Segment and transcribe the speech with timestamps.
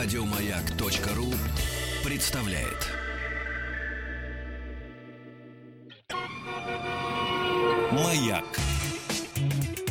[0.00, 1.34] Радиомаяк.ру
[2.04, 2.86] представляет.
[7.90, 8.44] Маяк.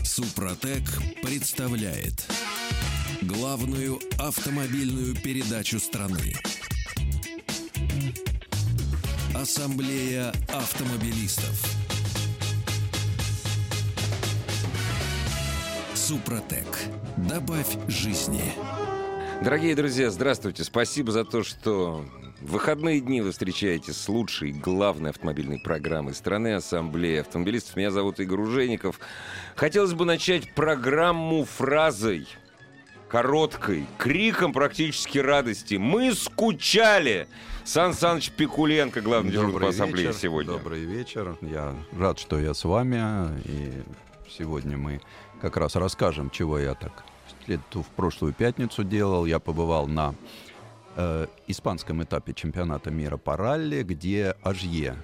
[0.06, 0.84] Супротек
[1.22, 2.26] представляет
[3.22, 6.34] главную автомобильную передачу страны.
[9.36, 11.62] Ассамблея автомобилистов.
[15.94, 16.66] Супротек.
[17.18, 18.54] Добавь жизни.
[19.44, 20.64] Дорогие друзья, здравствуйте.
[20.64, 22.04] Спасибо за то, что
[22.42, 27.76] в выходные дни вы встречаетесь с лучшей, главной автомобильной программой страны Ассамблеи автомобилистов.
[27.76, 29.00] Меня зовут Игорь Ужеников.
[29.56, 32.28] Хотелось бы начать программу фразой
[33.10, 35.76] короткой, криком практически радости.
[35.76, 37.28] Мы скучали!
[37.64, 40.54] Сан Саныч Пикуленко, главный дежурный по ассамблее вечер, сегодня.
[40.54, 41.38] Добрый вечер.
[41.42, 43.40] Я рад, что я с вами.
[43.46, 43.84] И
[44.30, 45.00] сегодня мы
[45.42, 47.04] как раз расскажем, чего я так
[47.56, 49.26] в прошлую пятницу делал.
[49.26, 50.14] Я побывал на
[50.96, 54.96] э, испанском этапе чемпионата мира по ралли, где Ажье.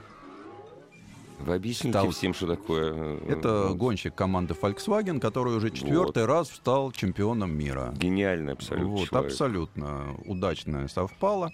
[1.40, 2.94] Вы объясните Стал- всем, что такое.
[2.96, 7.94] э, Это гонщик команды Volkswagen, который уже четвертый раз стал чемпионом мира.
[7.98, 9.32] Гениальный абсолютно Вот, человек.
[9.32, 11.52] абсолютно удачно совпало.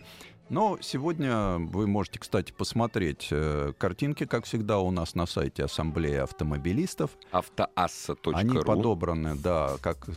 [0.49, 6.15] Но сегодня вы можете, кстати, посмотреть э, картинки, как всегда, у нас на сайте Ассамблеи
[6.15, 7.11] автомобилистов.
[7.31, 8.35] Автоасса.ру.
[8.35, 10.13] Они подобраны, да, как э,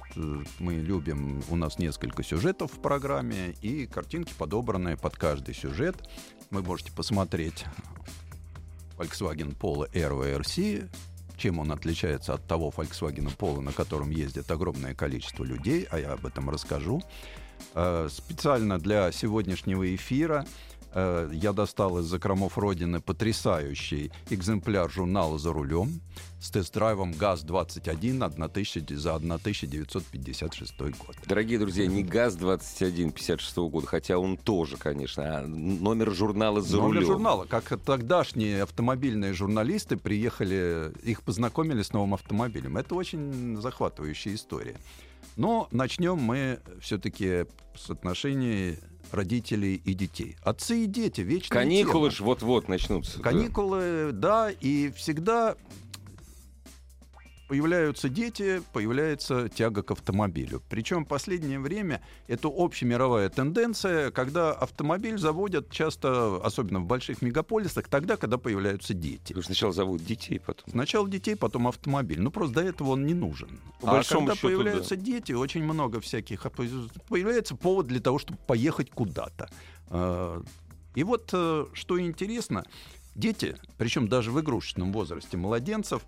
[0.58, 1.42] мы любим.
[1.50, 5.96] У нас несколько сюжетов в программе, и картинки подобраны под каждый сюжет.
[6.50, 7.66] Вы можете посмотреть
[8.96, 10.88] Volkswagen Polo RVRC,
[11.36, 16.12] чем он отличается от того Volkswagen Polo, на котором ездит огромное количество людей, а я
[16.12, 17.02] об этом расскажу.
[17.74, 20.46] Э, Специально для сегодняшнего эфира
[20.94, 26.00] э, я достал из закромов Родины потрясающий экземпляр журнала «За рулем»
[26.40, 31.16] с тест-драйвом ГАЗ-21 1000 за 1956 год.
[31.26, 36.96] Дорогие друзья, не ГАЗ-21 56 года, хотя он тоже, конечно, а номер журнала «За Номер
[36.96, 37.06] рулем».
[37.06, 37.44] журнала.
[37.46, 42.76] Как тогдашние автомобильные журналисты приехали, их познакомили с новым автомобилем.
[42.76, 44.76] Это очень захватывающая история.
[45.36, 48.78] Но начнем мы все-таки с отношений
[49.10, 50.36] родителей и детей.
[50.42, 52.10] Отцы и дети, вечная Каникулы тема.
[52.10, 53.18] ж вот-вот начнутся.
[53.18, 53.24] да.
[53.24, 55.56] Каникулы, да, и всегда
[57.52, 60.62] появляются дети, появляется тяга к автомобилю.
[60.70, 67.88] Причем в последнее время это общемировая тенденция, когда автомобиль заводят часто, особенно в больших мегаполисах,
[67.88, 69.38] тогда, когда появляются дети.
[69.42, 70.64] Сначала зовут детей, потом.
[70.70, 72.22] Сначала детей, потом автомобиль.
[72.22, 73.60] Ну, просто до этого он не нужен.
[73.82, 76.46] По а когда счету, появляются дети, очень много всяких...
[77.10, 79.50] Появляется повод для того, чтобы поехать куда-то.
[79.90, 80.42] А,
[80.94, 82.64] И вот, э, что интересно,
[83.14, 86.00] дети, причем даже в игрушечном возрасте младенцев,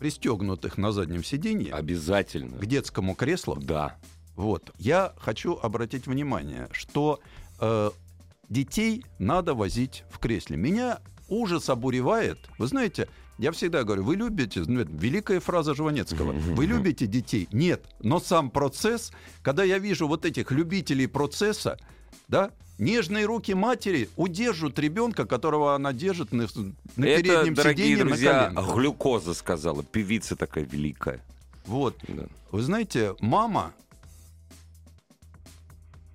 [0.00, 2.56] пристегнутых на заднем сиденье Обязательно.
[2.58, 3.96] к детскому креслу, Да.
[4.34, 7.20] вот, я хочу обратить внимание, что
[7.60, 7.90] э,
[8.48, 10.56] детей надо возить в кресле.
[10.56, 12.38] Меня ужас обуревает.
[12.58, 13.08] Вы знаете,
[13.38, 17.46] я всегда говорю, вы любите, ну, это великая фраза Жванецкого, вы любите детей?
[17.52, 17.84] Нет.
[18.00, 19.12] Но сам процесс,
[19.42, 21.78] когда я вижу вот этих любителей процесса,
[22.26, 26.46] да, нежные руки матери удержат ребенка, которого она держит на,
[26.96, 28.74] на Это, переднем дорогие сиденье на друзья, коленках.
[28.76, 29.82] глюкоза сказала.
[29.84, 31.20] Певица такая великая.
[31.66, 31.96] Вот.
[32.08, 32.24] Да.
[32.50, 33.72] Вы знаете, мама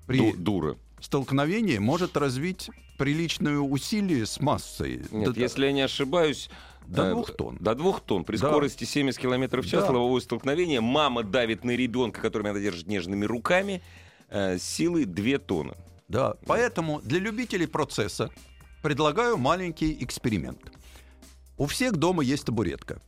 [0.07, 0.75] при Ду- дура.
[0.99, 5.01] столкновении может развить приличное усилие с массой.
[5.11, 6.49] Нет, Да- если я не ошибаюсь...
[6.87, 7.57] До э, двух тонн.
[7.59, 8.23] До двух тонн.
[8.23, 8.47] При Да.
[8.49, 9.91] скорости 70 км в час Да.
[9.91, 13.81] лобовое столкновение мама давит на ребенка, которого надо держать нежными руками,
[14.29, 15.73] э, силой 2 тонны.
[16.07, 18.29] Да, поэтому для любителей процесса
[18.81, 20.59] предлагаю маленький эксперимент.
[21.57, 23.01] У всех дома есть табуретка.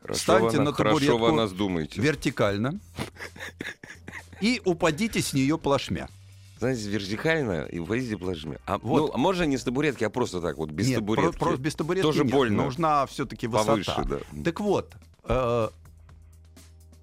[0.00, 1.36] Хорошо Встаньте вы, на хорошо вы табуретку.
[1.36, 2.00] нас думаете.
[2.00, 2.78] Вертикально.
[4.40, 6.08] И упадите с нее плашмя.
[6.58, 8.58] Знаете, вертикально и возите плашмя.
[8.66, 8.98] А, Вот.
[9.00, 11.30] ну, а можно не с табуретки, а просто так вот, без Нет, табуретки?
[11.32, 12.32] про- просто без табуретки Тоже нет.
[12.32, 12.64] больно.
[12.64, 13.72] Нужна все-таки высота.
[13.72, 14.42] Повыше, да.
[14.44, 14.94] Так вот,
[15.24, 15.68] э,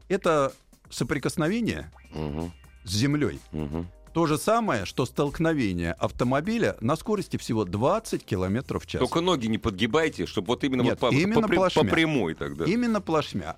[0.09, 0.53] это
[0.89, 2.51] соприкосновение Мгм,
[2.83, 3.39] с землей.
[3.51, 3.87] мгм.
[4.13, 8.99] То же самое, что столкновение автомобиля на скорости всего 20 км в час.
[8.99, 11.83] Только ноги не подгибайте, чтобы вот именно Нет, вот по, именно по плашмя.
[11.83, 12.65] по прямой тогда.
[12.65, 13.55] Именно плашмя.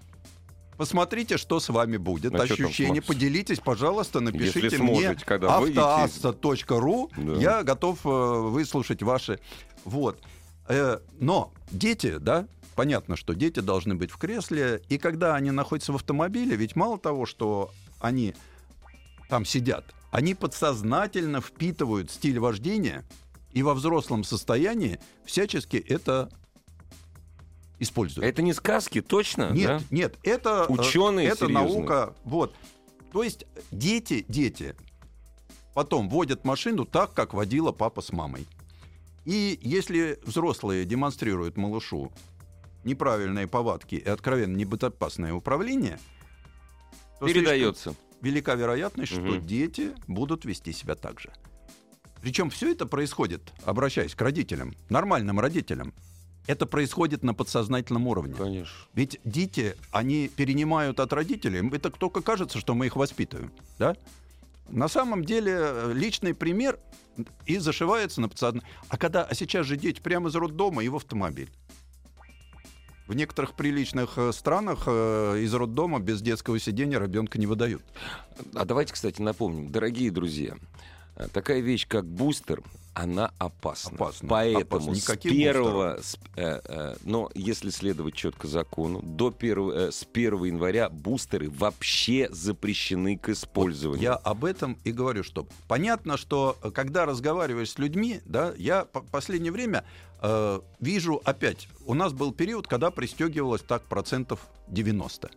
[0.77, 2.35] Посмотрите, что с вами будет.
[2.35, 3.01] А Ощущение.
[3.01, 7.11] Поделитесь, пожалуйста, напишите Если мне сможете, когда автоасса.ру.
[7.15, 7.33] Да.
[7.33, 9.39] Я готов э, выслушать ваши.
[9.85, 10.19] Вот.
[10.67, 14.81] Э, но дети, да, понятно, что дети должны быть в кресле.
[14.89, 18.35] И когда они находятся в автомобиле, ведь мало того, что они
[19.33, 23.03] там сидят, они подсознательно впитывают стиль вождения
[23.51, 26.29] и во взрослом состоянии всячески это
[27.79, 28.27] используют.
[28.29, 29.49] Это не сказки, точно?
[29.49, 29.81] Нет, да?
[29.89, 31.65] нет, это, э, Ученые это серьезные.
[31.65, 32.13] наука.
[32.25, 32.53] Вот.
[33.11, 34.75] То есть дети, дети
[35.73, 38.45] потом водят машину так, как водила папа с мамой.
[39.25, 42.11] И если взрослые демонстрируют малышу
[42.83, 45.97] неправильные повадки и откровенно небезопасное управление,
[47.19, 47.95] то Передается.
[48.23, 51.31] Велика вероятность, что дети будут вести себя так же.
[52.21, 55.93] Причем все это происходит, обращаясь к родителям, нормальным родителям,
[56.47, 58.33] это происходит на подсознательном уровне.
[58.33, 58.75] Конечно.
[58.93, 61.59] Ведь дети, они перенимают от родителей.
[61.59, 63.51] Им Это только кажется, что мы их воспитываем.
[63.77, 63.95] Да?
[64.69, 66.79] На самом деле э, личный пример
[67.45, 68.67] и зашивается на подсознание.
[68.87, 71.49] А когда, а сейчас же дети прямо из роддома и в автомобиль.
[73.07, 77.83] В некоторых приличных э, странах э, из роддома без детского сидения ребенка не выдают.
[78.55, 80.55] А давайте, кстати, напомним, дорогие друзья,
[81.31, 82.61] такая вещь, как бустер,
[82.95, 83.95] она опасна.
[83.95, 84.95] Опасна, Поэтому опасна.
[84.95, 90.43] с первого, с- э, э, но если следовать четко закону, до первого, э, с 1
[90.45, 94.03] января бустеры вообще запрещены к использованию.
[94.03, 98.85] Я об этом и говорю, что понятно, что э, когда разговариваешь с людьми, да, я
[98.93, 99.85] в последнее время
[100.21, 105.31] э, вижу опять, у нас был период, когда пристегивалось так процентов 90.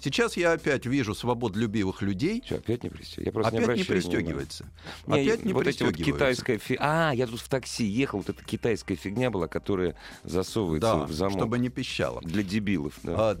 [0.00, 3.22] Сейчас я опять вижу свободолюбивых людей, Чё, опять не пристегивается?
[3.24, 3.84] Я просто опять не внимания.
[3.84, 4.66] пристегивается.
[5.06, 6.76] Не, опять не вот эти вот китайская фи...
[6.78, 11.12] А, я тут в такси ехал, вот эта китайская фигня была, которая засовывается Да, в
[11.12, 11.38] замок.
[11.38, 12.20] чтобы не пищало.
[12.22, 13.14] Для дебилов, да.
[13.32, 13.38] А,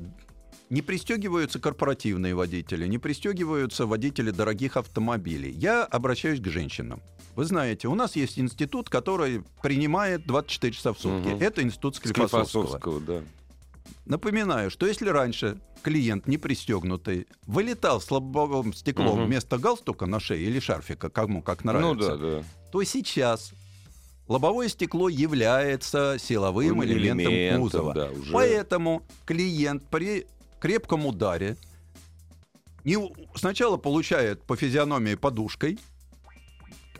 [0.68, 5.52] Не пристегиваются корпоративные водители, не пристегиваются водители дорогих автомобилей.
[5.52, 7.00] Я обращаюсь к женщинам.
[7.36, 11.28] Вы знаете, у нас есть институт, который принимает 24 часа в сутки.
[11.28, 11.40] Мгм.
[11.40, 12.64] Это институт Склифосовского.
[12.66, 13.22] Склифосовского, да.
[14.06, 19.26] Напоминаю, что если раньше клиент не пристегнутый вылетал с лобовым стеклом Мгм.
[19.26, 22.44] вместо галстука на шее или шарфика, кому как Ну нравится, да, да.
[22.72, 23.52] то сейчас
[24.26, 27.94] лобовое стекло является силовым элементом, Элементом, кузова.
[27.94, 28.32] да, уже.
[28.32, 30.26] Поэтому клиент при
[30.60, 31.56] крепком ударе
[32.84, 32.96] не,
[33.34, 35.78] сначала получает по физиономии подушкой,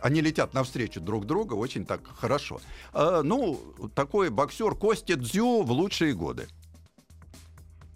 [0.01, 2.61] они летят навстречу друг другу очень так хорошо.
[2.93, 3.61] А, ну,
[3.95, 6.47] такой боксер Костя Дзю в лучшие годы.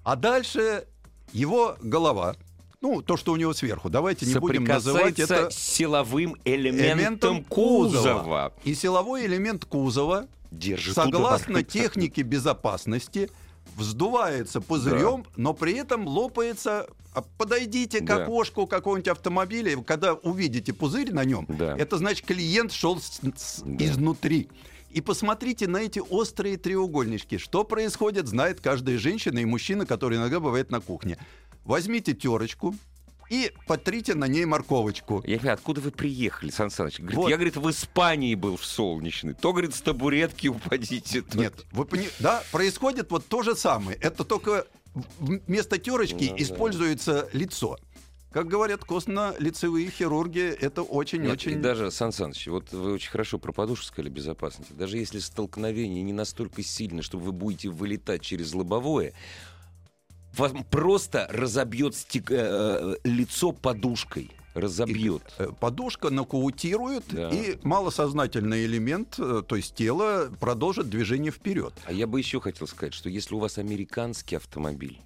[0.04, 0.86] А дальше
[1.32, 2.36] его голова,
[2.80, 8.18] ну, то, что у него сверху, давайте не будем называть это силовым элементом, элементом кузова.
[8.18, 8.52] кузова.
[8.64, 11.64] И силовой элемент кузова Держит согласно удар.
[11.64, 13.30] технике безопасности,
[13.76, 16.86] вздувается пузырем, но при этом лопается.
[17.14, 18.24] А Подойдите к Да.
[18.24, 21.76] окошку какого-нибудь автомобиля, когда увидите пузырь на нем, Да.
[21.76, 23.84] это значит клиент шел с- с- Да.
[23.84, 24.48] изнутри.
[24.92, 27.38] И посмотрите на эти острые треугольнички.
[27.38, 31.16] Что происходит, знает каждая женщина и мужчина, который иногда бывает на кухне.
[31.64, 32.74] Возьмите терочку
[33.30, 35.22] и потрите на ней морковочку.
[35.26, 36.98] Я говорю, откуда вы приехали, Сан Саныч?
[36.98, 37.28] Говорит, Вот.
[37.30, 39.32] Я, говорит, в Испании был в солнечный.
[39.32, 41.22] То, говорит, с табуретки упадите.
[41.22, 43.96] то- Нет, вы пони- да, происходит вот то же самое.
[43.98, 44.66] Это только
[45.18, 46.42] вместо терочки Ну да.
[46.42, 47.78] используется лицо.
[48.32, 51.52] Как говорят костно-лицевые хирурги, это очень-очень...
[51.52, 54.72] и даже, Сан Саныч, вот вы очень хорошо про подушку сказали безопасности.
[54.72, 59.12] Даже если столкновение не настолько сильно, что вы будете вылетать через лобовое,
[60.36, 64.30] вам просто разобьет стек- э, э, лицо подушкой.
[64.54, 65.22] Разобьет.
[65.38, 67.30] Э, Подушка нокаутирует, Да.
[67.30, 71.72] и малосознательный элемент, э, то есть тело, продолжит движение вперед.
[71.86, 75.00] А я бы еще хотел сказать, что если у вас американский автомобиль,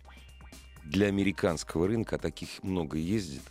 [0.90, 3.43] для американского рынка, а таких много ездит,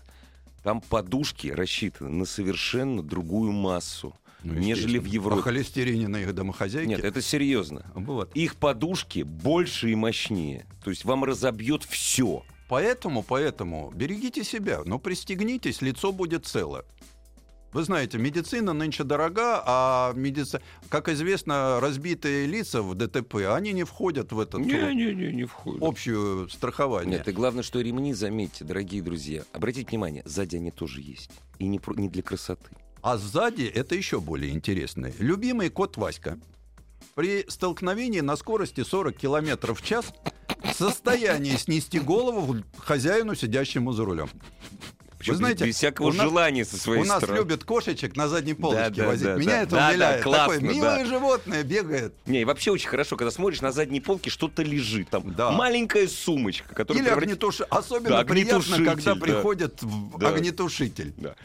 [0.64, 5.06] там подушки рассчитаны на совершенно другую массу, Ну, нежели в.
[5.06, 5.40] Европе.
[5.40, 6.88] О холестерине на их домохозяйке.
[6.90, 7.86] Нет, это серьезно.
[7.94, 8.32] Вот.
[8.36, 10.66] Их подушки больше и мощнее.
[10.84, 12.44] То есть вам разобьет все.
[12.68, 16.84] Поэтому, поэтому берегите себя, но пристегнитесь, лицо будет цело.
[17.76, 20.62] Вы знаете, медицина нынче дорога, а медици...
[20.88, 25.84] как известно, разбитые лица в ДТП, они не входят в это Не-не-не, не входит.
[25.84, 27.18] общее страхование.
[27.18, 31.32] Нет, и главное, что ремни, заметьте, дорогие друзья, обратите внимание, сзади они тоже есть.
[31.60, 32.70] И не, не для красоты.
[33.02, 35.12] А сзади это еще более интересно.
[35.20, 36.40] Любимый кот Васька
[37.14, 40.14] при столкновении на скорости 40 км в час
[40.64, 44.30] в состоянии снести голову хозяину, сидящему за рулем.
[45.26, 47.38] Причем знаете, без всякого у нас- желания со своей У нас стороны.
[47.38, 49.26] любят кошечек на задней полочке да, возить.
[49.26, 49.62] да, Меня да.
[49.62, 50.24] это Да, да, умиляет.
[50.24, 51.06] классно, Такое милое да.
[51.06, 52.14] животное бегает.
[52.26, 55.10] Не, и вообще очень хорошо, когда смотришь на задней полке, что-то лежит.
[55.10, 55.52] Там Да.
[55.52, 57.66] маленькая сумочка, которая Или превратит- огнетушитель.
[57.70, 59.20] Особенно Да, приятно, когда да.
[59.22, 59.80] приходит
[60.18, 60.30] Да.
[60.30, 61.14] огнетушитель.
[61.18, 61.36] Да.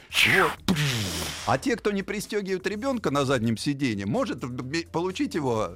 [1.46, 4.42] А те, кто не пристегивает ребенка на заднем сиденье, может
[4.92, 5.72] получить его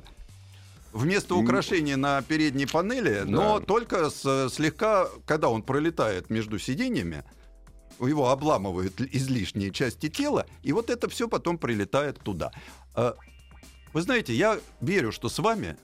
[0.93, 3.67] вместо украшения на передней панели, но Да.
[3.67, 7.25] только с, слегка, когда он пролетает между сиденьями,
[8.01, 12.51] его обламывают излишние части тела, и вот это все потом прилетает туда.
[12.95, 13.17] А,
[13.93, 15.77] Вы знаете, я верю, что с вами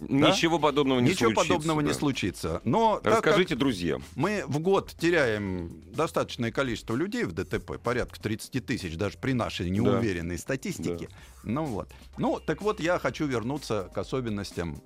[0.00, 0.30] Да?
[0.30, 1.52] Ничего подобного не Ничего случится.
[1.54, 1.94] подобного не да.
[1.94, 2.60] случится.
[2.64, 4.02] Но Расскажите друзьям.
[4.14, 9.70] мы в год теряем достаточное количество людей в ДТП, порядка 30 тысяч, даже при нашей
[9.70, 11.08] неуверенной статистике.
[11.42, 11.88] Ну вот.
[12.16, 14.80] Ну, так вот, я хочу вернуться к особенностям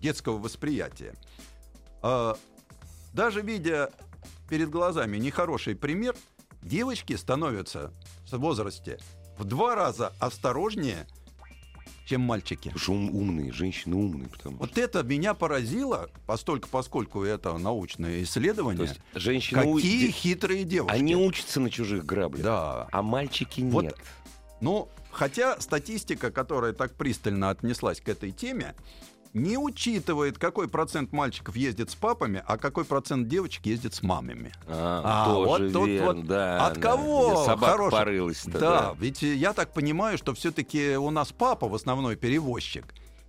[0.00, 1.14] детского восприятия.
[2.02, 2.36] А,
[3.12, 3.90] Даже видя
[4.50, 6.14] перед глазами нехороший пример,
[6.62, 7.92] девочки становятся
[8.30, 8.98] в возрасте
[9.38, 11.06] в два раза осторожнее,
[12.04, 12.68] чем мальчики.
[12.68, 18.18] Потому что ум- умные, женщины умные, потому Вот это меня поразило, постольку, поскольку это научное
[18.18, 18.86] То исследование.
[18.88, 20.94] есть женщины у- Какие де- хитрые девушки.
[20.94, 22.88] Они учатся на чужих граблях, Да.
[22.90, 23.84] а мальчики Вот.
[23.84, 23.96] нет.
[24.60, 28.74] Ну, хотя статистика, которая так пристально отнеслась к этой теме,
[29.32, 34.52] не учитывает, какой процент мальчиков ездит с папами, а какой процент девочек ездит с мамами.
[34.66, 36.66] А, А, тоже вот тут верно, вот да.
[36.66, 36.80] от да.
[36.80, 41.74] кого собака хороший- порылась-то, Да, ведь я так понимаю, что все-таки у нас папа в
[41.74, 42.86] основной перевозчик.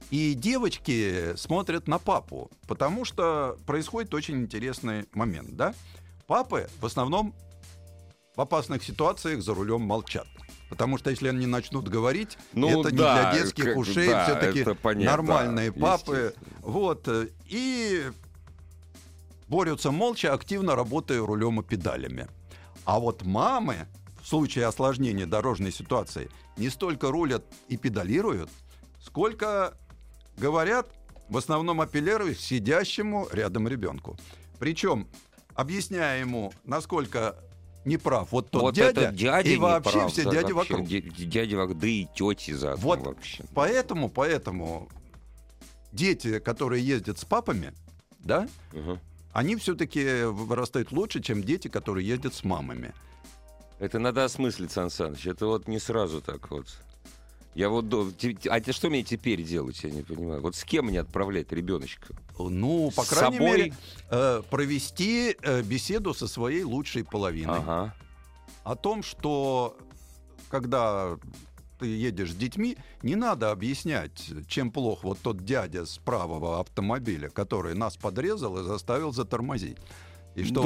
[0.09, 5.73] И девочки смотрят на папу, потому что происходит очень интересный момент, да?
[6.27, 7.33] Папы в основном
[8.35, 10.27] в опасных ситуациях за рулем молчат.
[10.71, 14.23] Потому что если они начнут говорить, Ну это да, не для детских как- ушей, да,
[14.23, 14.65] все-таки
[15.03, 16.33] нормальные да, папы.
[16.61, 17.05] Вот.
[17.09, 18.05] э, И
[19.49, 22.29] борются молча, активно работая рулем и педалями.
[22.85, 23.85] А вот мамы
[24.23, 28.49] в случае осложнения дорожной ситуации не столько рулят и педалируют,
[29.03, 29.77] сколько
[30.37, 30.87] говорят,
[31.27, 34.17] в основном апеллируя сидящему рядом ребенку.
[34.57, 35.05] Причем,
[35.53, 37.35] объясняя ему, насколько
[37.85, 40.89] неправ вот тот вот дядя, дядя и вообще прав, все да, дяди вообще, вокруг.
[40.89, 43.43] дя- Дяди вокруг, да и тети заодно Вот вообще.
[43.53, 44.87] Поэтому, поэтому
[45.91, 47.73] дети, которые ездят с папами,
[48.19, 48.99] да, Мгм.
[49.33, 52.93] они все-таки вырастают лучше, чем дети, которые ездят с мамами.
[53.79, 55.25] Это надо осмыслить, Сан Саныч.
[55.25, 56.67] Это вот не сразу так вот.
[57.53, 57.85] Я вот...
[58.49, 60.41] А это что мне теперь делать, я не понимаю.
[60.41, 62.15] Вот с кем мне отправлять ребеночка?
[62.39, 63.51] Ну, по С крайней собой?
[63.57, 63.73] мере,
[64.09, 67.59] э, провести э, беседу со своей лучшей половиной.
[67.59, 67.93] Ага.
[68.63, 69.77] О том, что
[70.49, 71.17] когда
[71.79, 77.29] ты едешь с детьми, не надо объяснять, чем плох вот тот дядя с правого автомобиля,
[77.29, 79.77] который нас подрезал и заставил затормозить.
[80.33, 80.65] И что он-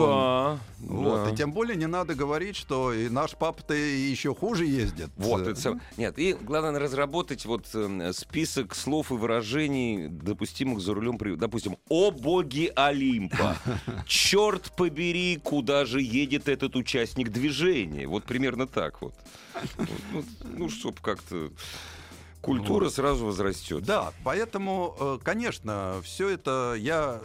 [0.87, 1.31] да, Вот, да.
[1.31, 5.09] и тем более не надо говорить, что и наш папа-то еще хуже ездит.
[5.17, 10.81] Вот, Э, это сам- Нет, и главное разработать вот э, список слов и выражений, допустимых
[10.81, 11.17] за рулем.
[11.17, 13.57] при- Допустим, «О боги Олимпа!
[14.07, 19.15] Черт побери, куда же едет этот участник движения!» Вот примерно так вот.
[19.77, 20.23] Вот, Ну,
[20.57, 21.49] ну чтоб как-то
[22.41, 23.83] культура сразу возрастет.
[23.83, 27.19] Да, поэтому, э, конечно, все это я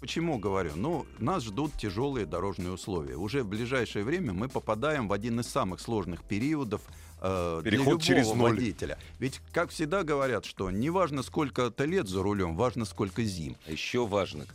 [0.00, 0.72] почему говорю?
[0.76, 3.16] Ну, нас ждут тяжелые дорожные условия.
[3.16, 6.82] Уже в ближайшее время мы попадаем в один из самых сложных периодов
[7.20, 8.52] э, для любого через ноль.
[8.52, 8.98] водителя.
[9.18, 13.56] Ведь, как всегда говорят, что не важно сколько-то лет за рулем, важно сколько зим.
[13.66, 14.46] А еще важно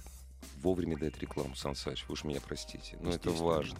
[0.61, 3.77] вовремя дать рекламу, Сан Саныч, вы уж меня простите, но это важно.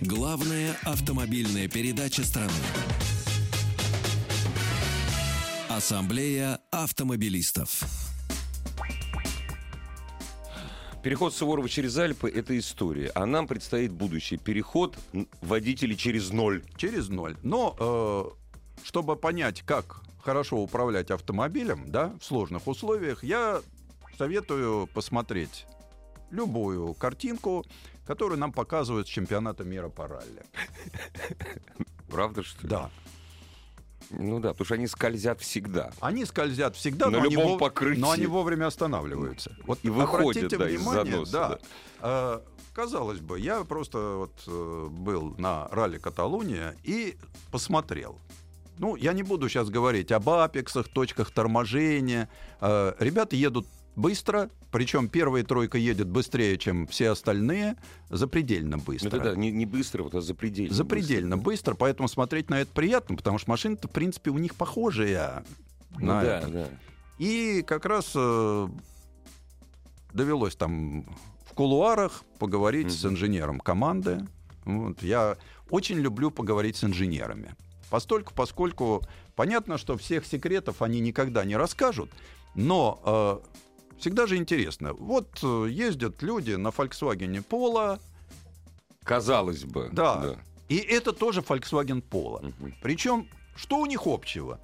[0.00, 2.52] Главная автомобильная передача страны.
[5.68, 8.09] Ассамблея автомобилистов.
[11.02, 14.38] Переход Суворова через Альпы— это история, а нам предстоит будущее.
[14.38, 14.98] Переход
[15.40, 16.62] водителей через ноль.
[16.76, 17.36] Через ноль.
[17.42, 23.62] Но э, чтобы понять, как хорошо управлять автомобилем, да, в сложных условиях, я
[24.18, 25.64] советую посмотреть
[26.30, 27.64] любую картинку,
[28.06, 30.44] которую нам показывают с чемпионата мира по ралли.
[32.10, 32.68] Правда, что ли?
[32.68, 32.90] Да.
[34.10, 35.92] Ну да, потому что они скользят всегда.
[36.00, 38.00] Они скользят всегда, На но, они любом вов- покрытии.
[38.00, 39.56] но они вовремя останавливаются.
[39.66, 41.48] Вот И выходят, да, из внимание, заноса, да.
[41.48, 41.58] да.
[42.02, 42.40] э,
[42.74, 47.16] казалось бы, я просто вот э, был на ралли Каталуния и
[47.52, 48.18] посмотрел.
[48.78, 52.28] Ну, я не буду сейчас говорить об апексах, точках торможения.
[52.60, 57.76] Э, ребята едут быстро, причем первая тройка едет быстрее, чем все остальные,
[58.08, 59.08] запредельно Ну быстро.
[59.08, 60.74] это да, не, не быстро, вот, а запредельно.
[60.74, 65.42] Запредельно быстро, поэтому смотреть на это приятно, потому что машины-то, в принципе, у них похожие.
[65.90, 66.00] быстро.
[66.00, 66.48] Ну на да, это.
[66.48, 66.68] да.
[67.18, 68.68] И как раз э,
[70.12, 71.04] довелось там
[71.44, 73.14] в кулуарах поговорить с Мгм.
[73.14, 74.26] инженером команды.
[74.64, 75.36] Вот, я
[75.68, 77.54] очень люблю поговорить с инженерами.
[77.90, 79.02] Постольку, поскольку
[79.34, 82.10] понятно, что всех секретов они никогда не расскажут,
[82.54, 83.60] но э,
[84.00, 84.92] всегда же интересно.
[84.94, 88.00] Вот э, ездят люди на Volkswagen Polo,
[89.04, 89.88] Казалось бы.
[89.92, 90.36] Да.
[90.68, 92.42] и это тоже Volkswagen Polo.
[92.58, 92.74] Мгм.
[92.82, 94.60] Причем, что у них общего?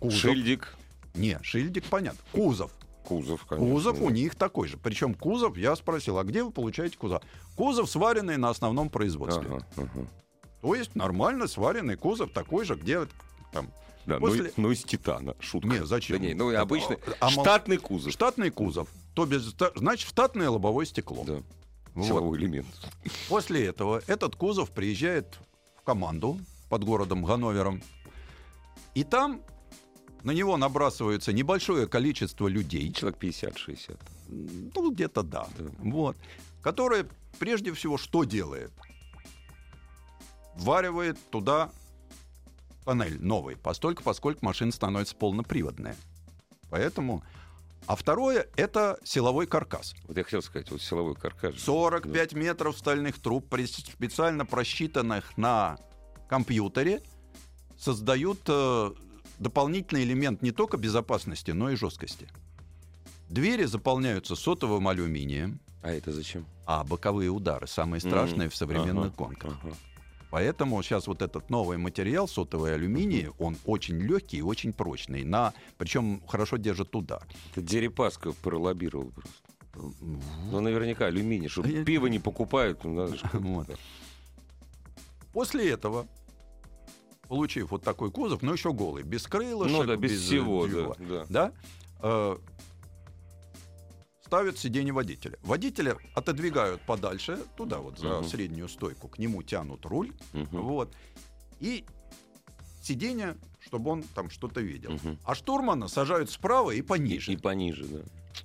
[0.00, 0.20] Кузов.
[0.20, 0.76] Шильдик,
[1.14, 2.20] Не, шильдик, понятно.
[2.32, 2.70] Кузов.
[3.04, 3.72] кузов, конечно.
[3.72, 4.12] Кузов у да.
[4.14, 4.76] них такой же.
[4.76, 7.22] Причем кузов, я спросил, а где вы получаете кузов?
[7.56, 9.46] Кузов сваренный на основном производстве.
[9.46, 10.06] Ага, ага.
[10.60, 13.06] То есть нормально сваренный кузов такой же, где
[13.52, 13.70] там
[14.06, 15.34] Да, После- но, но из титана.
[15.40, 15.68] Шутка.
[15.68, 16.18] Не, зачем?
[16.18, 18.12] Да не, ну обычный а мол- штатный кузов.
[18.12, 18.88] Штатный кузов.
[19.14, 21.24] То без, значит, штатное лобовое стекло.
[21.24, 21.42] Да.
[21.94, 22.06] Вот.
[22.06, 22.66] Силовой элемент.
[23.28, 25.38] После этого этот кузов приезжает
[25.76, 27.82] в команду под городом Ганновером.
[28.94, 29.42] И там
[30.22, 32.92] на него набрасывается небольшое количество людей.
[32.92, 33.98] Человек 50-60.
[34.28, 35.46] Ну, где-то да.
[35.58, 35.64] Да.
[35.78, 36.16] Вот.
[36.62, 37.06] Которое
[37.38, 38.72] прежде всего что делает?
[40.56, 41.70] Варивает туда
[42.86, 45.96] панель новый, постольку, поскольку машина становится полноприводная.
[46.70, 47.22] Поэтому...
[47.86, 49.94] А второе— это силовой каркас.
[50.08, 51.54] Вот я хотел сказать, вот силовой каркас.
[51.54, 51.60] же.
[51.60, 55.78] 45 метров стальных труб, специально просчитанных на
[56.28, 57.00] компьютере,
[57.78, 58.90] создают э,
[59.38, 62.28] дополнительный элемент не только безопасности, но и жесткости.
[63.28, 66.44] Двери заполняются сотовым алюминием, А это зачем?
[66.66, 69.58] а боковые удары самые страшные М, в современных ага, гонках.
[69.62, 69.76] ага.
[70.30, 75.24] Поэтому сейчас вот этот новый материал, сотовый алюминий, он очень легкий и очень прочный.
[75.24, 77.22] На, причем хорошо держит удар.
[77.54, 79.92] Дерипаска пролоббировал просто.
[80.50, 82.82] Ну, наверняка алюминий, чтобы Я- пиво не покупают.
[82.84, 83.68] ну, Вот.
[85.32, 86.06] После этого,
[87.28, 90.96] получив вот такой кузов, но еще голый, без крылышек, Ну да, без э, всего, всего,
[90.98, 91.26] да, да.
[91.28, 91.52] да,
[92.00, 92.36] э,
[94.26, 95.38] ставят сиденье водителя.
[95.42, 98.24] Водителя отодвигают подальше, туда вот за Мгм.
[98.28, 100.62] среднюю стойку, к нему тянут руль, Мгм.
[100.62, 100.92] вот,
[101.60, 101.84] и
[102.82, 104.90] сиденье, чтобы он там что-то видел.
[104.92, 105.18] Мгм.
[105.24, 107.32] А штурмана сажают справа и пониже.
[107.32, 108.00] И пониже, да.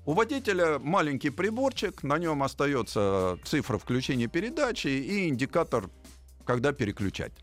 [0.05, 5.89] У водителя маленький приборчик, на нем остается цифра включения передачи и индикатор,
[6.45, 7.33] когда переключать.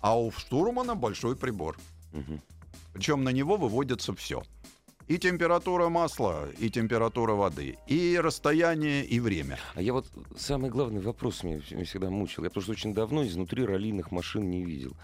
[0.00, 1.76] А у штурмана большой прибор.
[2.12, 2.40] Мгм.
[2.92, 4.42] Причем на него выводится все.
[5.06, 9.58] И температура масла, и температура воды, и расстояние, и время.
[9.74, 10.06] А я вот
[10.36, 12.42] самый главный вопрос меня, вс- меня всегда мучил.
[12.42, 14.96] Я потому что очень давно изнутри раллийных машин не видел.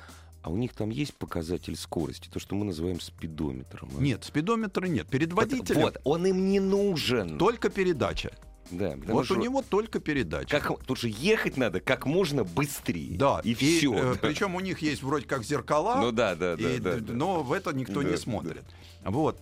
[0.42, 3.90] А у них там есть показатель скорости, то, что мы называем спидометром.
[3.94, 4.00] а?
[4.00, 5.06] Нет, спидометра нет.
[5.06, 7.36] Перед водителем Вот, он им не нужен.
[7.36, 8.30] только передача.
[8.70, 10.60] Да, вот что у него только передача.
[10.60, 13.18] Как, тут же ехать надо как можно быстрее.
[13.18, 14.16] Да, И, все.
[14.22, 16.70] причем у них есть вроде как зеркала, Ну да, да, да.
[16.70, 17.12] И да, да.
[17.12, 18.16] Но в это никто Да, не да.
[18.16, 18.62] смотрит.
[19.04, 19.38] Вот.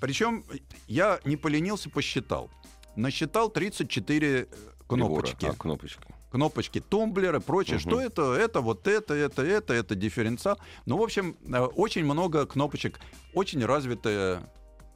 [0.00, 0.44] Причем
[0.88, 2.50] я не поленился, посчитал.
[2.96, 4.48] Насчитал 34
[4.88, 5.36] кнопочки.
[5.36, 5.52] Прибора.
[5.52, 6.02] А, кнопочка.
[6.30, 7.76] Кнопочки, тумблеры, прочее.
[7.76, 7.90] Мгм.
[7.90, 8.22] Что это?
[8.34, 10.58] Это вот это, это, это, это дифференциал.
[10.86, 13.00] Ну, в общем, э, очень много кнопочек,
[13.34, 14.42] очень развитая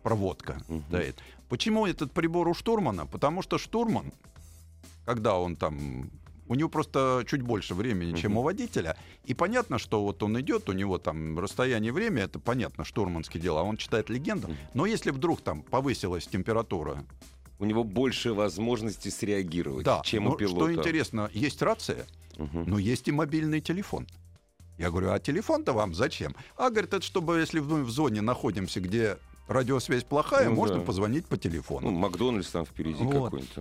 [0.03, 0.85] проводка Мгм.
[0.89, 1.19] стоит.
[1.49, 3.07] Почему этот прибор у штурмана?
[3.07, 4.13] Потому что штурман,
[5.05, 6.11] когда он там
[6.47, 8.39] у него просто чуть больше времени, чем Мгм.
[8.39, 8.97] у водителя.
[9.25, 13.63] И понятно, что вот он идет, у него там расстояние время, это понятно, штурманские дела,
[13.63, 14.49] он читает легенду.
[14.49, 14.57] Мгм.
[14.75, 17.05] Но если вдруг там повысилась температура,
[17.61, 20.73] У него больше возможностей среагировать, да, чем у пилота.
[20.73, 22.05] что интересно, есть рация,
[22.37, 22.65] Мгм.
[22.67, 24.07] но есть и мобильный телефон.
[24.77, 26.35] Я говорю, а телефон-то вам зачем?
[26.57, 30.83] А, говорит, это чтобы, если мы в зоне находимся, где радиосвязь плохая, Ну можно да.
[30.85, 31.91] позвонить по телефону.
[31.91, 33.33] Ну, Макдональдс там впереди Вот.
[33.33, 33.57] какой-нибудь.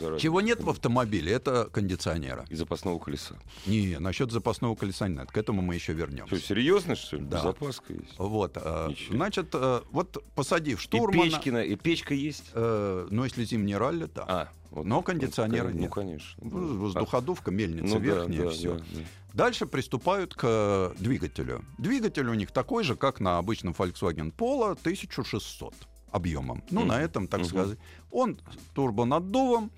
[0.00, 2.44] надо Чего нет в автомобиле, это кондиционера.
[2.48, 3.36] И запасного колеса.
[3.66, 5.30] Не, насчет запасного колеса нет.
[5.30, 6.36] К этому мы еще вернемся.
[6.36, 7.24] Что, серьезно, что ли?
[7.24, 7.40] Да.
[7.40, 8.14] Запаска есть.
[8.18, 12.44] Вот, э, значит, э, вот посадив И штурмана, печки, на- и печка есть?
[12.54, 14.24] э, ну если зимний ралли, да.
[14.28, 14.84] А, вот.
[14.86, 15.80] Но кондиционера ну, нет.
[15.82, 16.34] Ну, конечно.
[16.48, 18.74] В- Воздуходувка, мельница Ну да, верхняя, да, все.
[18.74, 19.00] да, да.
[19.34, 21.64] Дальше приступают к э, двигателю.
[21.78, 25.74] Двигатель у них такой же, как на обычном Volkswagen Polo, 1600
[26.10, 26.62] объемом.
[26.70, 26.88] Ну, Мгм.
[26.88, 27.48] на этом, так Мгм.
[27.48, 27.78] сказать.
[28.10, 29.70] Он с турбонаддувом.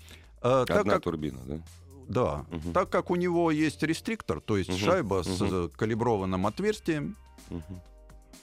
[0.43, 1.59] э, так Одна как турбина, да?
[2.07, 2.73] Да, Мгм.
[2.73, 5.65] так как у него есть рестриктор, то есть Мгм, шайба с мгм.
[5.65, 7.15] э, калиброванным отверстием,
[7.49, 7.63] Мгм.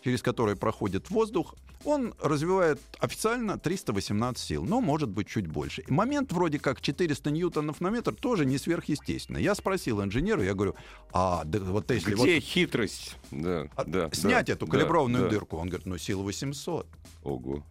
[0.08, 5.82] Через которое проходит воздух, он развивает официально 318 сил, но может быть чуть больше.
[5.82, 9.42] И момент вроде как 400 ньютонов на метр тоже не сверхъестественный.
[9.42, 10.76] Я спросил инженера, я говорю,
[11.12, 13.16] а да, вот если Где вот хитрость?
[13.30, 15.28] Да, а, да, снять да, эту да, калиброванную да.
[15.28, 16.86] дырку, он говорит, ну сила 800.
[17.24, 17.62] Ого.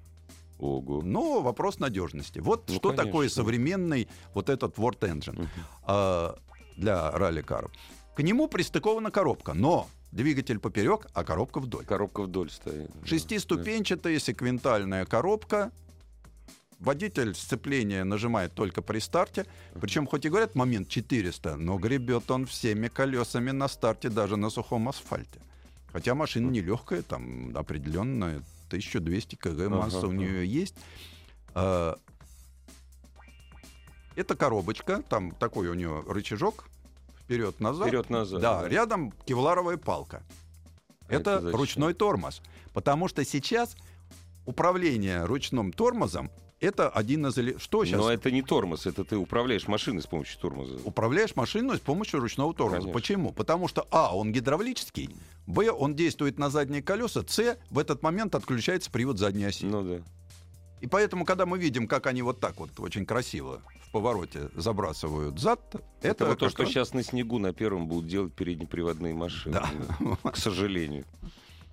[0.60, 1.02] Ого.
[1.02, 2.38] Но вопрос надежности.
[2.38, 3.06] Вот Ну, что конечно.
[3.06, 5.50] такое современный вот этот Word Engine Мгм.
[5.88, 6.38] а,
[6.76, 7.72] для ралли-каров.
[8.16, 11.86] К нему пристыкована коробка, но двигатель поперек, а коробка вдоль.
[11.86, 12.90] Коробка вдоль стоит.
[12.92, 15.72] да, Шестиступенчатая секвентальная коробка.
[16.80, 19.46] Водитель сцепление нажимает только при старте.
[19.82, 24.50] Причем, хоть и говорят момент 400, но гребет он всеми колесами на старте, даже на
[24.52, 25.42] сухом асфальте.
[25.92, 30.76] Хотя машина нелегкая, там определенная 1200 кг масса Ага, у нее есть.
[31.56, 31.96] А,
[34.16, 36.66] Это коробочка, там такой у нее рычажок
[37.28, 37.88] вперед-назад.
[37.88, 38.42] Вперед-назад.
[38.42, 40.24] Да, рядом кевларовая палка.
[41.10, 41.60] А это Это зачем?
[41.60, 42.42] ручной тормоз.
[42.74, 43.76] Потому что сейчас
[44.46, 47.62] управление ручным тормозом это один из...
[47.62, 48.00] Что сейчас?
[48.00, 50.78] Но это не тормоз, это ты управляешь машиной с помощью тормоза.
[50.86, 52.78] Управляешь машиной с помощью ручного тормоза.
[52.78, 52.94] Конечно.
[52.94, 53.32] Почему?
[53.32, 55.10] Потому что А, он гидравлический,
[55.46, 59.66] Б, он действует на задние колеса, С, в этот момент отключается привод задней оси.
[59.66, 60.02] Ну да.
[60.82, 65.40] И поэтому, когда мы видим, как они вот так вот очень красиво в повороте забрасывают
[65.40, 65.60] зад,
[66.02, 69.60] это, Это, вот то, что раз- сейчас на снегу на первом будут делать переднеприводные машины.
[70.24, 70.30] Да.
[70.32, 71.06] К сожалению.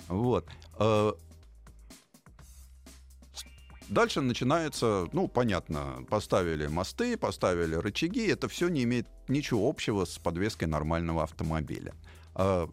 [0.08, 0.46] Вот.
[0.78, 1.12] Э,
[3.90, 10.18] Дальше начинается, ну, понятно, поставили мосты, поставили рычаги, это все не имеет ничего общего с
[10.18, 11.94] подвеской нормального автомобиля.
[12.34, 12.66] Э,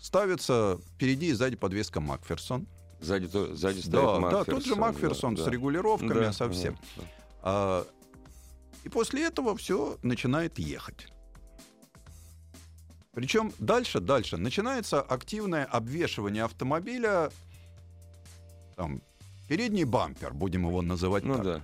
[0.00, 2.66] Ставится впереди и сзади подвеска Макферсон.
[3.00, 5.50] Сзади, то- сзади стоит Да, да, Макферсон, тот же Макферсон да, с да.
[5.50, 6.74] регулировками Да, совсем.
[6.96, 7.08] да, да.
[7.42, 7.86] А,
[8.84, 11.08] И после этого все начинает ехать.
[13.12, 17.30] Причем дальше, дальше начинается активное обвешивание автомобиля.
[18.76, 19.00] Там,
[19.48, 21.44] передний бампер, будем его называть Ну так.
[21.44, 21.62] да.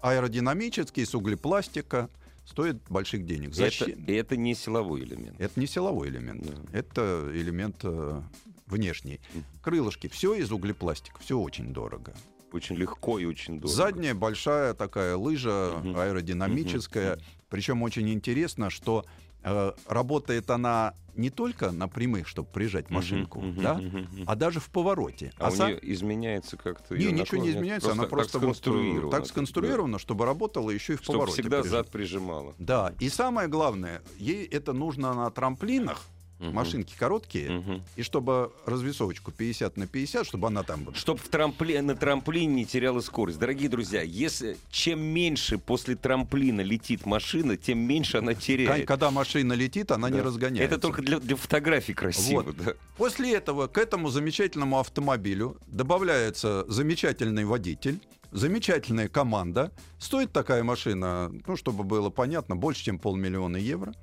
[0.00, 2.08] Аэродинамический, из углепластика,
[2.44, 3.50] стоит больших денег.
[3.50, 5.40] Это, Защи- и это не силовой элемент.
[5.40, 6.78] Это не силовой элемент, Да.
[6.78, 8.22] это элемент э,
[8.66, 9.20] внешний.
[9.34, 9.44] Мгм.
[9.62, 12.14] Крылышки, все из углепластика, все очень дорого.
[12.52, 13.68] Очень легко и очень дорого.
[13.74, 15.96] Задняя большая такая лыжа Мгм.
[15.96, 17.16] аэродинамическая.
[17.16, 17.24] Мгм.
[17.48, 19.04] Причем очень интересно, что
[19.48, 24.24] э, работает она не только на прямых, чтобы прижать машинку, мгм, да, мгм.
[24.26, 25.32] а даже в повороте.
[25.38, 26.96] А, у са- нее изменяется как-то.
[26.96, 29.10] Не, ничего не изменяется, она так просто вот, э, сконструирована.
[29.12, 31.04] так сконструирована, чтобы работала еще и в Да.
[31.04, 31.42] Чтобы повороте.
[31.42, 31.70] всегда прижать.
[31.70, 32.54] зад прижимала.
[32.58, 36.02] Да, и самое главное, ей это нужно на трамплинах,
[36.38, 36.52] Мгм.
[36.54, 37.82] машинки короткие, Мгм.
[37.96, 40.94] и чтобы развесовочку 50 на 50, чтобы она там была.
[40.94, 41.78] Чтоб в трампли...
[41.78, 43.38] на трамплине не теряла скорость.
[43.38, 48.86] Дорогие друзья, если чем меньше после трамплина летит машина, тем меньше она теряет.
[48.86, 50.24] Когда машина летит, она не Да.
[50.24, 50.74] разгоняется.
[50.74, 52.56] Это только для, для фотографий красиво, Вот.
[52.56, 52.74] да.
[52.98, 57.98] После этого к этому замечательному автомобилю добавляется замечательный водитель,
[58.30, 59.72] замечательная команда.
[59.98, 63.94] Стоит такая машина, ну, чтобы было понятно, больше, чем полмиллиона евро.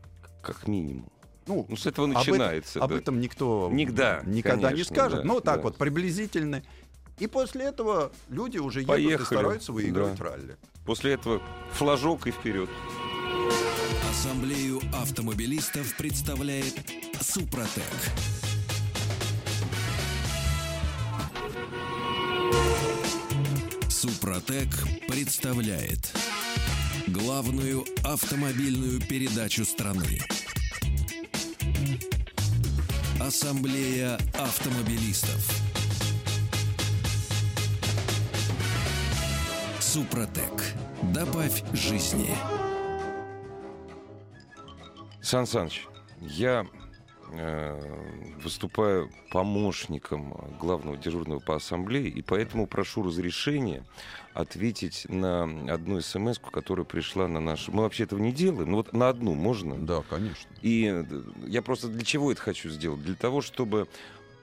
[0.42, 1.10] Как минимум.
[1.48, 2.82] Ну, Ну, с этого об начинается.
[2.82, 2.98] об да.
[2.98, 5.20] этом никто Никогда, никогда не конечно, скажет.
[5.20, 5.62] да, ну, так да.
[5.64, 6.64] вот, приблизительно.
[7.20, 9.22] И после этого люди уже едут Поехали.
[9.22, 10.24] и стараются выигрывать Да.
[10.26, 10.58] ралли.
[10.86, 11.42] После этого
[11.74, 12.70] флажок и вперед.
[14.10, 16.74] Ассамблею автомобилистов представляет
[17.22, 17.84] Супротек.
[23.90, 24.68] Супротек
[25.08, 26.14] представляет
[27.08, 30.20] главную автомобильную передачу страны.
[33.20, 35.50] Ассамблея автомобилистов.
[39.80, 40.74] Супротек.
[41.14, 42.36] Добавь жизни.
[45.22, 45.86] Сан Саныч,
[46.20, 46.66] я
[48.44, 53.84] выступаю помощником главного дежурного по ассамблее, и поэтому прошу разрешения
[54.34, 57.68] ответить на одну смс, которая пришла на наш...
[57.70, 59.76] Мы вообще этого не делаем, но вот на одну можно?
[59.78, 60.50] Да, конечно.
[60.62, 63.04] И э, я просто для чего это хочу сделать?
[63.04, 63.88] Для того, чтобы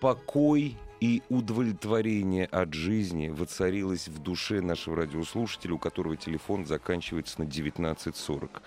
[0.00, 7.44] покой и удовлетворение от жизни воцарилось в душе нашего радиослушателя, у которого телефон заканчивается на
[7.44, 8.62] 1940.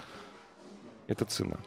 [1.08, 1.58] Это цена.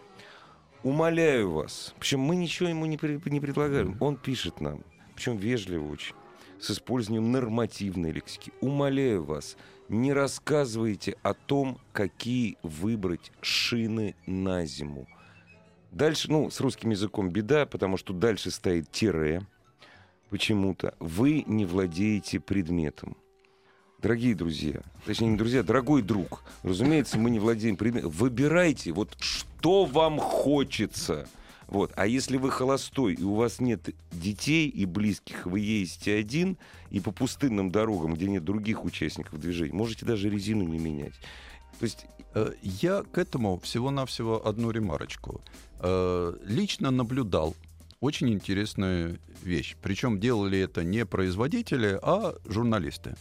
[0.87, 1.97] Умоляю вас.
[1.99, 3.97] Причем мы ничего ему не, при- не предлагаем.
[3.99, 4.85] Он пишет нам,
[5.17, 6.15] причем вежливо очень,
[6.61, 8.53] с использованием нормативной лексики.
[8.61, 9.57] Умоляю вас,
[9.89, 15.09] не рассказывайте о том, какие выбрать шины на зиму.
[15.91, 19.45] Дальше, ну, с русским языком беда, потому что дальше стоит тире.
[20.31, 23.17] Почему-то вы не владеете предметом.
[24.01, 28.11] Дорогие друзья, точнее не друзья, дорогой друг, разумеется, мы не владеем предметом.
[28.11, 31.29] Выбирайте, вот что вам хочется.
[31.67, 31.93] Вот.
[31.97, 36.59] А если вы холостой, и у вас нет детей и близких, вы ездите один,
[36.91, 41.15] и по пустынным дорогам, где нет других участников движения, можете даже резину не менять.
[41.81, 42.07] То есть
[42.37, 45.41] Э, Я к этому всего-навсего одну ремарочку.
[45.81, 47.57] Э, Лично наблюдал
[48.01, 49.75] очень интересную вещь.
[49.83, 53.17] Причем делали это не производители, а журналисты.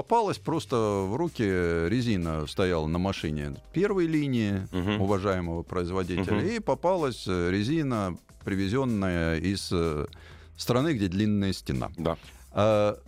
[0.00, 0.76] Попалась просто
[1.08, 5.00] в руки резина, стояла на машине первой линии Мгм.
[5.00, 6.46] уважаемого производителя, Мгм.
[6.48, 10.04] и попалась э, резина, привезенная из э,
[10.58, 11.88] страны, где длинная стена.
[11.96, 12.18] да.
[12.52, 12.98] А,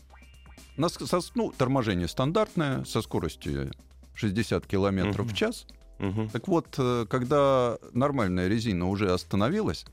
[0.79, 3.70] на со- ну, торможение стандартное, со скоростью
[4.14, 5.35] 60 километров Мгм.
[5.35, 5.66] в час.
[5.98, 6.31] Мгм.
[6.31, 9.85] Так вот, э, когда нормальная резина уже остановилась,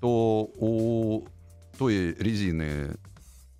[0.00, 1.26] то у
[1.76, 2.96] той резины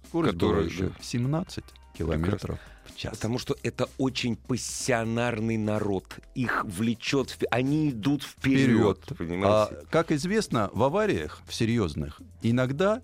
[0.07, 0.95] скорость Которая, была еще да.
[1.03, 1.65] 17
[1.97, 3.13] километров в час.
[3.17, 6.05] Потому что это очень пассионарный народ.
[6.35, 9.19] Их влечет, они идут вперед, Вперед.
[9.19, 9.75] понимаете?
[9.75, 13.01] А, как известно, в авариях, в серьезных, иногда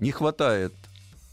[0.00, 0.72] не хватает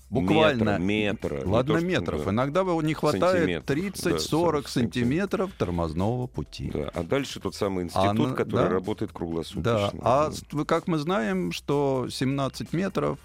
[0.10, 1.50] Буквально метра, метра.
[1.50, 2.26] Ладно, метров.
[2.26, 2.32] Да.
[2.32, 6.70] Иногда не хватает 30-40 да, сантиметров тормозного пути.
[6.72, 6.92] Да.
[6.94, 9.64] А дальше тот самый институт, а, который да, работает круглосуточно.
[9.64, 9.92] Да.
[10.04, 10.66] А да.
[10.66, 13.18] как мы знаем, что 17 метров,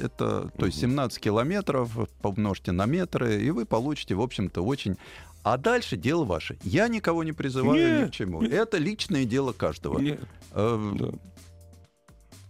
[0.00, 1.90] это, то есть 17 километров
[2.22, 4.96] помножьте на метры, и вы получите, в общем-то, очень
[5.42, 6.58] а дальше дело ваше.
[6.62, 8.42] Я никого не призываю ни к чему.
[8.42, 9.98] Это личное дело каждого.
[9.98, 10.20] Нет.
[10.52, 11.08] Э, да.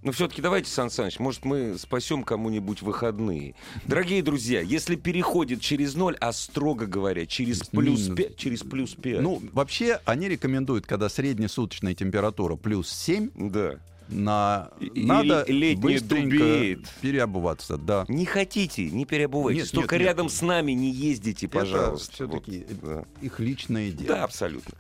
[0.09, 3.55] Но все-таки давайте, Сан Саныч, может, мы спасем кому-нибудь выходные.
[3.85, 9.21] Дорогие друзья, если переходит через ноль, а строго говоря, через плюс 5, через плюс 5.
[9.21, 13.51] Ну, вообще, они рекомендуют, когда среднесуточная температура плюс 7.
[13.51, 15.45] Да на и, надо
[15.77, 18.07] быстренько переобуваться, да.
[18.09, 19.65] Не хотите, не переобувайтесь.
[19.65, 20.33] Нет, Только нет, рядом нет.
[20.33, 22.15] с нами не ездите, пожалуйста.
[22.15, 23.05] все-таки вот, да.
[23.21, 24.17] их личное дело.
[24.17, 24.73] Да, абсолютно.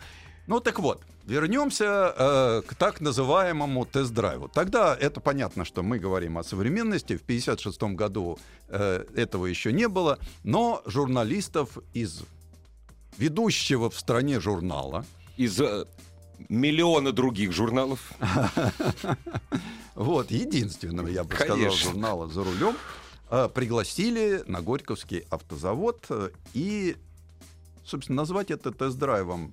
[0.46, 4.48] Ну так вот, вернемся э, к так называемому тест-драйву.
[4.48, 7.16] Тогда это понятно, что мы говорим о современности.
[7.16, 8.38] В 1956 году
[8.68, 12.22] э, этого еще не было, но журналистов из
[13.18, 15.04] ведущего в стране журнала
[15.36, 15.84] из э,
[16.48, 18.12] миллиона других журналов.
[19.94, 22.76] Вот, единственного, я бы сказал, журнала «За рулем»
[23.30, 26.96] э, пригласили на Горьковский автозавод э, и,
[27.84, 29.52] собственно, назвать это тест-драйвом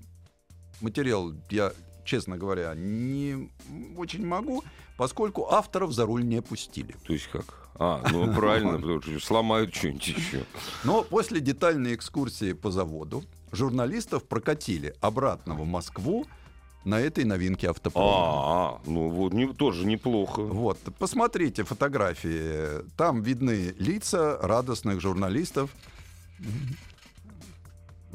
[0.82, 1.72] материал я,
[2.04, 3.50] честно говоря, не
[3.98, 4.64] очень могу,
[4.98, 6.96] поскольку авторов за руль не пустили.
[7.06, 7.70] То есть как?
[7.78, 8.80] А, ну правильно,
[9.20, 10.46] сломают что-нибудь еще.
[10.84, 16.26] Но после детальной экскурсии по заводу журналистов прокатили обратно в Москву
[16.86, 18.08] на этой новинке автопрома.
[18.08, 20.42] А, ну вот не, тоже неплохо.
[20.42, 22.88] Вот, посмотрите фотографии.
[22.96, 25.72] Там видны лица радостных журналистов.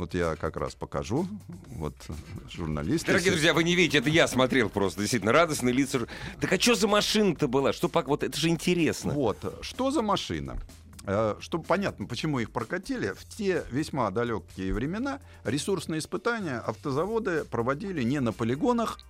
[0.01, 1.27] Вот я как раз покажу.
[1.77, 1.95] Вот
[2.51, 3.09] журналисты.
[3.09, 5.01] Дорогие друзья, вы не видите, это я смотрел просто.
[5.01, 6.07] Действительно, радостные лица.
[6.41, 7.75] Так а что за машина-то была?
[7.75, 9.13] Что, вот это же интересно.
[9.13, 10.59] Вот, что за машина?
[11.05, 18.03] Э, чтобы понятно, почему их прокатили, в те весьма далекие времена ресурсные испытания автозаводы проводили
[18.03, 19.01] не на полигонах,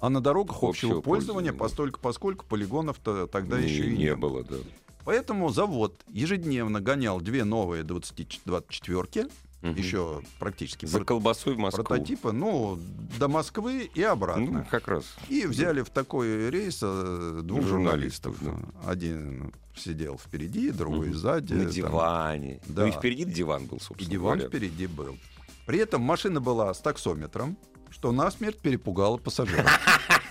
[0.00, 4.16] а на дорогах общего, общего пользования, постольку, поскольку полигонов-то тогда не, еще и не, не
[4.16, 4.42] было.
[4.42, 4.56] Да.
[5.04, 9.28] Поэтому завод ежедневно гонял две новые 24-ки,
[9.62, 9.72] Угу.
[9.72, 10.86] Еще практически.
[10.86, 11.84] За колбасой в Москву.
[11.84, 12.78] Прототипа, ну,
[13.18, 14.60] до Москвы и обратно.
[14.60, 15.04] Ну, как раз.
[15.28, 18.38] И взяли в такой рейс э, двух журналистов.
[18.38, 18.90] журналистов да.
[18.90, 21.18] Один сидел впереди, другой угу.
[21.18, 21.52] сзади.
[21.52, 22.60] На диване.
[22.68, 22.82] Да.
[22.82, 24.48] Ну и впереди диван был, собственно И диван говоря.
[24.48, 25.18] впереди был.
[25.66, 27.58] При этом машина была с таксометром,
[27.90, 29.70] что насмерть перепугало пассажиров.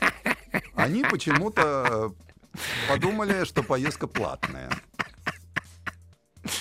[0.74, 2.14] Они почему-то
[2.90, 4.72] подумали, что поездка платная.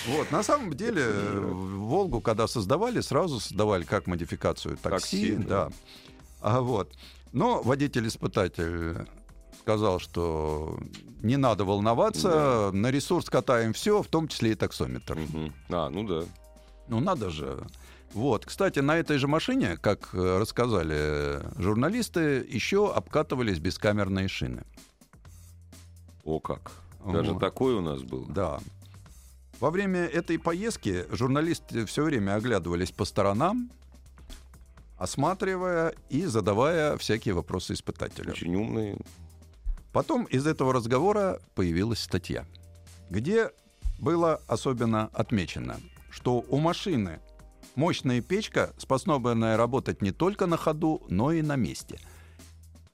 [0.07, 5.65] Вот, на самом деле, Волгу, когда создавали, сразу создавали как модификацию такси, такси да.
[5.65, 5.71] да.
[6.41, 6.93] А вот.
[7.31, 9.07] Но водитель-испытатель
[9.59, 10.79] сказал, что
[11.21, 12.77] не надо волноваться, да.
[12.77, 15.17] на ресурс катаем все, в том числе и таксометр.
[15.17, 15.51] Угу.
[15.69, 16.23] А, ну да.
[16.87, 17.65] Ну надо же.
[18.13, 24.63] Вот, кстати, на этой же машине, как рассказали журналисты, еще обкатывались бескамерные шины.
[26.23, 26.71] О как!
[27.05, 27.39] Даже вот.
[27.39, 28.25] такой у нас был.
[28.25, 28.59] Да.
[29.59, 33.69] Во время этой поездки журналисты все время оглядывались по сторонам,
[34.97, 38.31] осматривая и задавая всякие вопросы испытателям.
[38.31, 38.97] Очень умные.
[39.91, 42.45] Потом из этого разговора появилась статья,
[43.09, 43.49] где
[43.99, 45.77] было особенно отмечено,
[46.09, 47.19] что у машины
[47.75, 51.99] мощная печка, способная работать не только на ходу, но и на месте.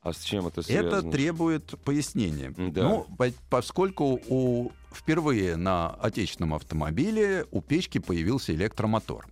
[0.06, 1.00] А с чем это связано?
[1.00, 2.54] Это требует пояснения.
[2.56, 2.84] Да.
[2.84, 3.08] Ну,
[3.50, 9.28] поскольку у впервые на отечественном автомобиле у печки появился электромотор.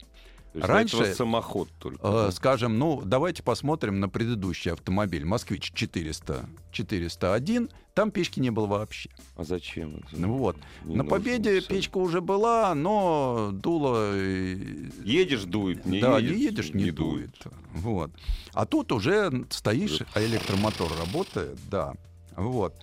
[0.53, 1.99] Раньше самоход только.
[2.03, 7.69] Э, скажем, ну давайте посмотрим на предыдущий автомобиль Москвич 400 401.
[7.93, 9.09] Там печки не было вообще.
[9.35, 9.97] А зачем?
[9.97, 10.07] Это?
[10.11, 10.57] Ну вот.
[10.83, 11.69] Не на Победе все.
[11.69, 14.15] печка уже была, но дуло.
[14.15, 17.31] Едешь дует, не да, едешь, не едешь не, не дует.
[17.43, 17.53] дует.
[17.73, 18.11] Вот.
[18.53, 21.93] А тут уже стоишь, а электромотор работает, да.
[22.35, 22.75] Вот.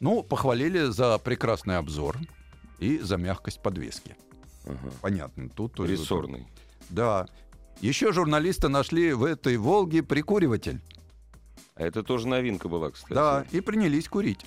[0.00, 2.18] Ну, похвалили за прекрасный обзор
[2.78, 4.16] и за мягкость подвески.
[4.64, 4.92] Ага.
[5.00, 5.48] Понятно.
[5.48, 6.40] Тут Рессорный.
[6.40, 6.48] Тут,
[6.90, 7.26] да.
[7.80, 10.80] Еще журналисты нашли в этой «Волге» прикуриватель.
[11.74, 13.14] А это тоже новинка была, кстати.
[13.14, 14.44] Да, и принялись курить.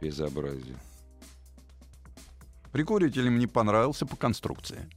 [0.00, 0.76] Безобразие.
[2.72, 4.88] Прикуритель им не понравился по конструкции.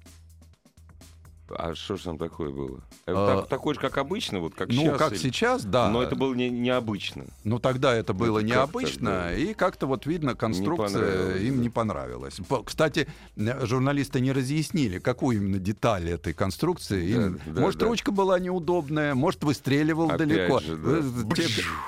[1.58, 2.80] А что же там такое было?
[3.06, 4.92] А, так, такой же, как обычно, вот как ну, сейчас?
[4.92, 5.20] Ну, как или...
[5.20, 5.90] сейчас, да.
[5.90, 7.26] Но это было не, необычно.
[7.44, 9.34] Ну, тогда это было это необычно, да.
[9.34, 12.38] и как-то вот видно, конструкция не им не понравилась.
[12.66, 17.12] Кстати, журналисты не разъяснили, какую именно деталь этой конструкции.
[17.12, 17.40] Им...
[17.46, 17.88] Да, может, да.
[17.88, 20.60] ручка была неудобная, может, выстреливал Опять далеко.
[20.60, 21.36] Же, да.
[21.36, 21.48] те,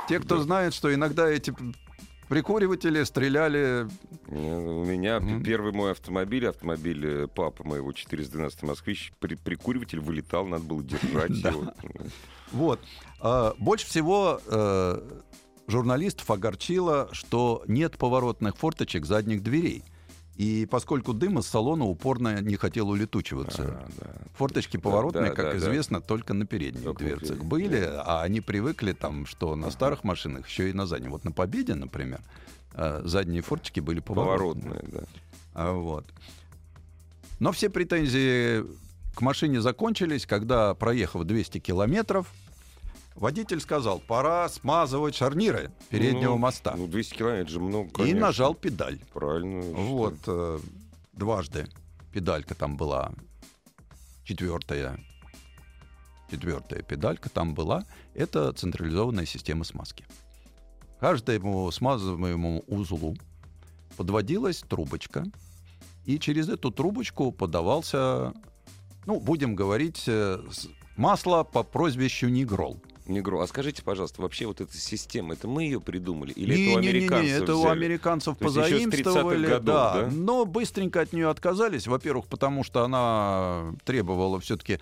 [0.09, 1.53] те, кто знает, что иногда эти
[2.33, 3.87] Прикуриватели стреляли...
[4.27, 5.43] У меня Мгм.
[5.43, 11.29] первый мой автомобиль, автомобиль э, папы моего 412 «Москвич», при, прикуриватель вылетал, надо было держать
[11.43, 11.71] его.
[12.51, 12.79] Вот.
[13.19, 15.21] А, Больше всего э,
[15.67, 19.83] журналистов огорчило, что нет поворотных форточек задних дверей.
[20.35, 23.63] И поскольку дым из салона упорно не хотел улетучиваться.
[23.63, 24.07] А, да.
[24.35, 25.57] Форточки поворотные, да, как да, да.
[25.57, 28.03] известно, только на передних Только дверцах передних, были, да.
[28.03, 31.11] а они привыкли там, что на старых машинах еще и на задних.
[31.11, 32.21] Вот на Победе, например,
[32.73, 34.71] э, задние форточки были поворотные.
[34.71, 35.07] Поворотные, да.
[35.53, 36.05] А, Вот.
[37.39, 38.63] Но все претензии
[39.13, 42.27] к машине закончились, когда, проехав 200 километров,
[43.15, 46.73] водитель сказал, пора смазывать шарниры переднего Ну, моста.
[46.75, 48.19] Ну, 200 километров же много, и конечно.
[48.19, 48.99] нажал педаль.
[49.13, 49.61] Правильно.
[49.61, 50.59] Вот, э,
[51.13, 51.67] дважды
[52.11, 53.11] педалька там была,
[54.23, 54.99] четвертая,
[56.29, 57.85] четвертая педалька там была.
[58.13, 60.05] Это централизованная система смазки.
[60.99, 63.15] Каждому смазываемому узлу
[63.97, 65.25] подводилась трубочка,
[66.05, 68.33] и через эту трубочку подавался,
[69.05, 70.39] ну, будем говорить, э,
[70.95, 72.81] масло по прозвищу Нигрол.
[73.05, 76.31] Негро, а скажите, пожалуйста, вообще вот эта система, это мы ее придумали?
[76.31, 77.71] Или Не, это у не, не, не, американцев это у взяли?
[77.79, 80.09] американцев То есть еще с 30-х позаимствовали, годов, да, да?
[80.11, 81.87] но быстренько от нее отказались.
[81.87, 84.79] Во-первых, потому что она требовала все-таки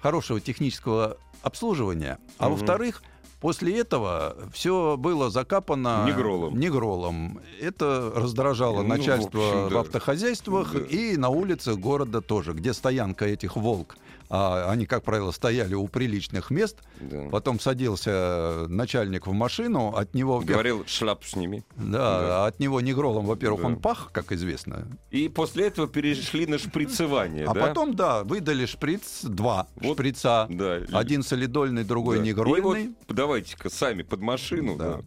[0.00, 2.56] хорошего технического обслуживания, а Мгм.
[2.56, 3.02] во-вторых,
[3.40, 6.58] после этого все было закапано Негролом.
[6.58, 7.40] негролом.
[7.60, 9.80] Это раздражало Ну, в начальство общем, в да.
[9.80, 10.80] автохозяйствах Да.
[10.80, 13.96] и на улицах города тоже, где стоянка этих волк.
[14.32, 16.78] А они, как правило, стояли у приличных мест.
[17.00, 17.28] Да.
[17.32, 21.64] Потом садился начальник в машину, от него Говорил, шляп сними.
[21.76, 22.46] да, Да.
[22.46, 23.66] от него негролом, во-первых, Да.
[23.66, 24.86] он пах, как известно.
[25.10, 27.60] И после этого перешли на шприцевание, А да?
[27.60, 30.46] потом, да, выдали шприц, два Вот, шприца.
[30.48, 30.76] Да.
[30.92, 32.22] Один солидольный, другой Да.
[32.24, 32.94] И негрольный.
[33.08, 34.76] вот давайте-ка сами под машину.
[34.76, 34.98] Да.
[34.98, 35.02] да.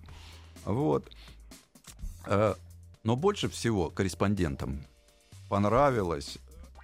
[0.65, 1.09] Вот.
[2.25, 2.55] Э,
[3.05, 4.85] Но больше всего корреспондентам
[5.49, 6.37] понравилась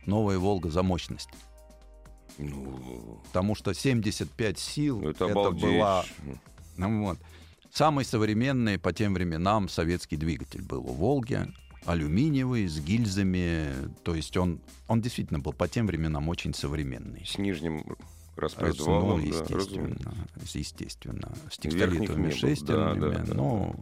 [0.06, 1.30] новая «Волга» за мощность.
[2.40, 5.64] Ну, Потому что 75 сил это это, обалдеть.
[5.64, 6.06] была
[6.78, 7.18] Ну вот.
[7.72, 11.48] Самый современный по тем временам советский двигатель был у «Волги».
[11.86, 13.72] Алюминиевый, с гильзами.
[14.04, 17.26] То есть он, он действительно был по тем временам очень современный.
[17.26, 17.96] С нижним Ну,
[18.36, 19.98] распредвалом, да, естественно,
[20.54, 21.32] естественно.
[21.52, 23.00] С текстолитовыми шестернями.
[23.00, 23.76] да, да, да, но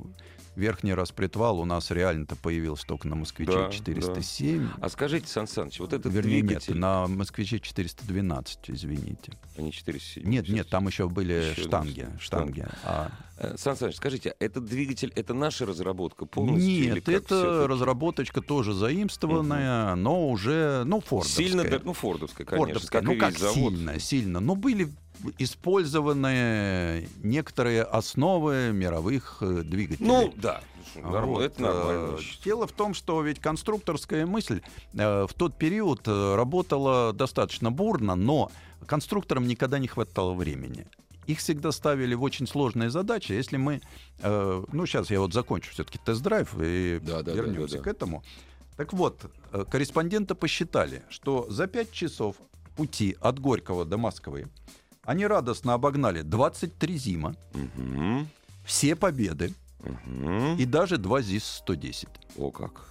[0.58, 4.70] верхний распредвал у нас реально-то появился только на «Москвиче» Да, 407.
[4.82, 6.74] А скажите, Сан Саныч, вот этот Вернее, двигатель...
[6.74, 9.34] нет, на «Москвиче» 412, извините.
[9.58, 10.28] А не 407.
[10.28, 12.08] Нет, нет, там еще были Еще штанги.
[12.20, 12.20] штанги.
[12.20, 12.66] штанги.
[12.84, 16.96] А Э, Сан Саныч, скажите, а этот двигатель, это наша разработка полностью?
[16.96, 21.46] Нет, это разработочка тоже заимствованная, но уже, ну, фордовская.
[21.46, 22.66] Сильно, да, ну, фордовская, конечно.
[22.66, 23.02] Фордовская.
[23.02, 23.56] как ну, как завод.
[23.56, 24.40] сильно, сильно.
[24.40, 24.92] Но были
[25.38, 30.08] использованы некоторые основы мировых э, двигателей.
[30.08, 30.62] Ну, да.
[30.96, 32.18] Норм- Вот, Это нормально.
[32.18, 34.62] э, Дело в том, что ведь конструкторская мысль
[34.94, 38.52] э, в тот период работала достаточно бурно, но
[38.86, 40.88] конструкторам никогда не хватало времени.
[41.26, 43.34] Их всегда ставили в очень сложные задачи.
[43.34, 43.82] Если мы,
[44.20, 47.84] э, ну сейчас я вот закончу все-таки тест-драйв и Да, да, да, вернемся да, да.
[47.84, 48.24] к этому.
[48.78, 52.36] Так вот, э, корреспонденты посчитали, что за 5 часов
[52.76, 54.48] пути от Горького до Москвы
[55.08, 58.28] они радостно обогнали 23 зима, Мгм,
[58.66, 60.58] все победы мгм.
[60.58, 62.10] и даже два ЗИС-110.
[62.38, 62.90] О, как.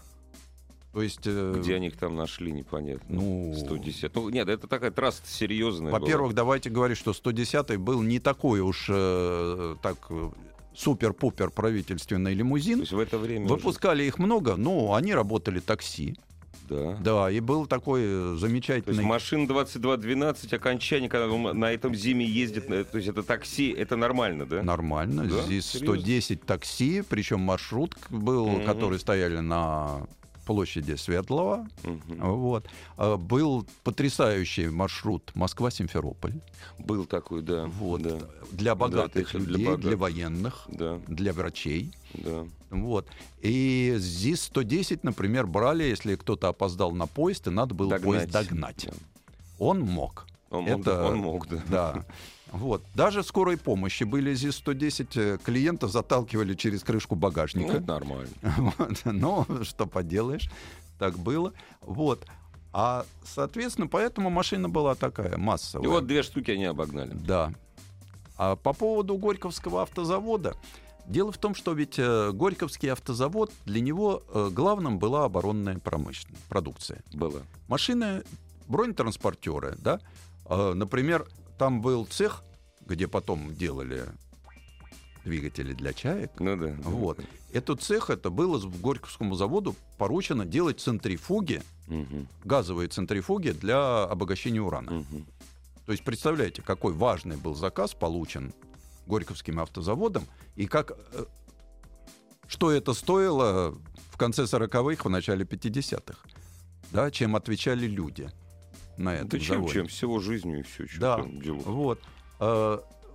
[0.95, 3.05] То есть, э, Где они их там нашли, непонятно.
[3.21, 4.15] ну, 110.
[4.15, 8.87] Ну, нет, это такая трасса серьезная во-первых, давайте говорить, что 110 был не такой уж
[8.89, 9.99] э, так
[10.75, 12.81] супер-пупер правительственный То лимузин.
[12.81, 16.17] есть в это время Выпускали их много, но они работали такси.
[16.69, 16.97] Да.
[17.01, 19.05] Да, и был такой э, То есть замечательный...
[19.05, 23.97] машин 2212, окончание, когда он на этом зиме ездит, э, то есть это такси, это
[23.97, 24.63] нормально, да?
[24.63, 25.25] Нормально.
[25.25, 25.43] Да?
[25.43, 25.95] Здесь Серьезно?
[26.01, 28.65] 110 такси, причем маршрут был, Мгм.
[28.65, 30.07] которые стояли на
[30.45, 31.67] площади Светлого.
[31.83, 32.01] Мгм.
[32.21, 32.67] Вот.
[32.97, 36.35] А, Был потрясающий маршрут Москва-Симферополь.
[36.79, 37.67] Был такой, да.
[37.67, 38.03] Вот.
[38.03, 38.19] Да,
[38.53, 39.99] Для богатых для людей, для, богатых.
[39.99, 41.93] военных, да, для врачей.
[42.15, 42.45] да.
[42.71, 43.07] Вот.
[43.41, 48.87] И ЗИС-110, например, брали, если кто-то опоздал на поезд, и надо было поезд догнать.
[48.91, 48.93] Да.
[49.59, 50.27] Он мог.
[50.51, 51.63] Он, мог, Это- он мог, да.
[51.69, 52.05] Да.
[52.53, 52.83] Вот.
[52.95, 55.09] Даже скорой помощи были ЗИС-110.
[55.17, 57.73] э, Клиента заталкивали через крышку Ну, багажника.
[57.79, 58.31] это нормально.
[58.79, 59.01] Вот.
[59.05, 60.49] Но что поделаешь,
[60.99, 61.53] так было.
[61.81, 62.25] Вот.
[62.73, 65.89] А, соответственно, поэтому машина была такая И массовая.
[65.89, 67.13] вот две штуки они обогнали.
[67.15, 67.53] Да.
[68.37, 70.57] А по поводу Горьковского автозавода.
[71.09, 76.43] Дело в том, что ведь э, Горьковский автозавод, для него э, главным была оборонная промышленность,
[76.45, 77.03] продукция.
[77.13, 77.43] Было.
[77.69, 78.25] Машины,
[78.67, 80.01] бронетранспортеры, да.
[80.47, 81.27] Э, например,
[81.59, 82.43] там был цех,
[82.87, 84.05] где потом делали
[85.25, 86.33] двигатели для чаек.
[86.41, 86.75] Ну да.
[86.83, 87.19] Вот.
[87.19, 87.25] да.
[87.53, 94.61] Этот цех, это было в Горьковскому заводу поручено делать центрифуги, Мгм, газовые центрифуги для обогащения
[94.61, 94.91] урана.
[94.91, 95.25] мгм.
[95.87, 98.53] То есть представляете, какой важный был заказ получен
[99.07, 100.25] Горьковским автозаводом
[100.57, 101.25] и как э,
[102.49, 103.75] что это стоило
[104.11, 106.19] в конце 40-х, в начале 50-х,
[106.91, 108.31] да, чем отвечали люди
[108.97, 109.73] на этом Да чем, заводе.
[109.75, 109.87] чем?
[109.89, 110.87] Всего жизнью и все.
[110.99, 111.25] Да.
[111.65, 112.01] Вот.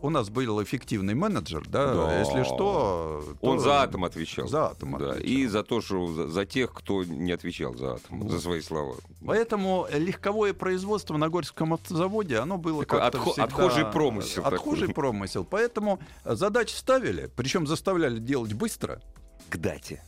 [0.04, 2.20] У нас был эффективный менеджер, да, Да.
[2.20, 3.24] если что...
[3.42, 4.48] Он то- за атом отвечал.
[4.48, 5.28] За атом Да, отвечал.
[5.32, 8.32] и за то, что за, за тех, кто не отвечал за атом, Вот.
[8.32, 8.96] за свои слова.
[9.26, 14.88] Поэтому легковое производство на Горьковском автозаводе, оно было Такой как-то отхо- всегда- отхожий промысел Отхожий
[14.88, 14.94] такой.
[14.96, 15.44] промысел.
[15.46, 19.02] Поэтому задачи ставили, причем заставляли делать быстро.
[19.50, 20.04] К дате.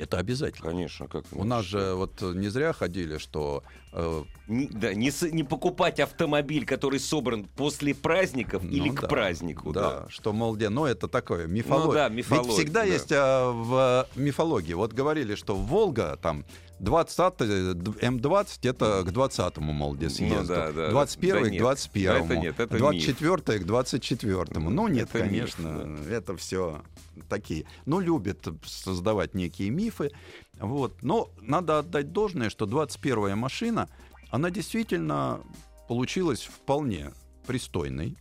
[0.00, 0.70] Это обязательно.
[0.70, 5.30] Конечно, как У нас же вот не зря ходили, что э, Не, да, не, с-
[5.30, 9.72] не покупать автомобиль, который собран после праздников ну или да, к празднику.
[9.72, 10.06] да, Да.
[10.08, 11.86] что, мол, где, ну это такое, мифология.
[11.86, 12.86] Ну да, Ведь мифология, всегда да.
[12.86, 16.46] есть а, в э, мифологии, вот говорили, что Волга там
[16.80, 20.40] 20 э, д- М20 это к 20-му, мол, где съезду.
[20.40, 20.90] Ну да, да.
[20.90, 25.56] 21 Да к нет, 21 это нет, это 24 к 24 Ну нет, Это миф,
[25.56, 26.82] конечно, это все
[27.28, 27.66] такие.
[27.84, 30.10] Ну, любят создавать некие мифы.
[30.58, 31.02] Вот.
[31.02, 33.88] Но надо отдать должное, что 21-я машина,
[34.30, 35.40] она действительно
[35.86, 37.12] получилась вполне
[37.46, 38.16] пристойной,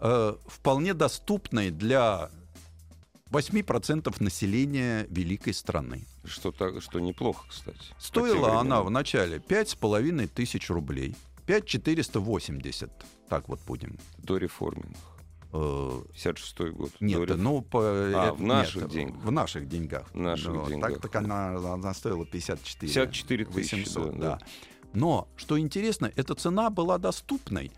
[0.00, 2.30] э, вполне доступной для
[3.30, 6.06] 8% населения великой страны.
[6.24, 7.78] Что, так, что неплохо, кстати.
[7.98, 11.14] Стоила она в начале 5,5 тысяч рублей.
[11.46, 12.90] 5480,
[13.28, 13.98] так вот будем.
[14.18, 14.98] До реформенных.
[15.52, 16.90] Э, 56 год.
[17.00, 19.24] Нет, До реф- ну по А, э, в наших нет, деньгах.
[19.24, 20.10] В наших деньгах.
[20.12, 21.18] В наших Вот, деньгах, Так, так да.
[21.20, 22.92] она, она стоила 54.
[22.92, 24.38] 54 тысячи, 800, да, да.
[24.92, 27.72] Но что интересно, эта цена была доступной,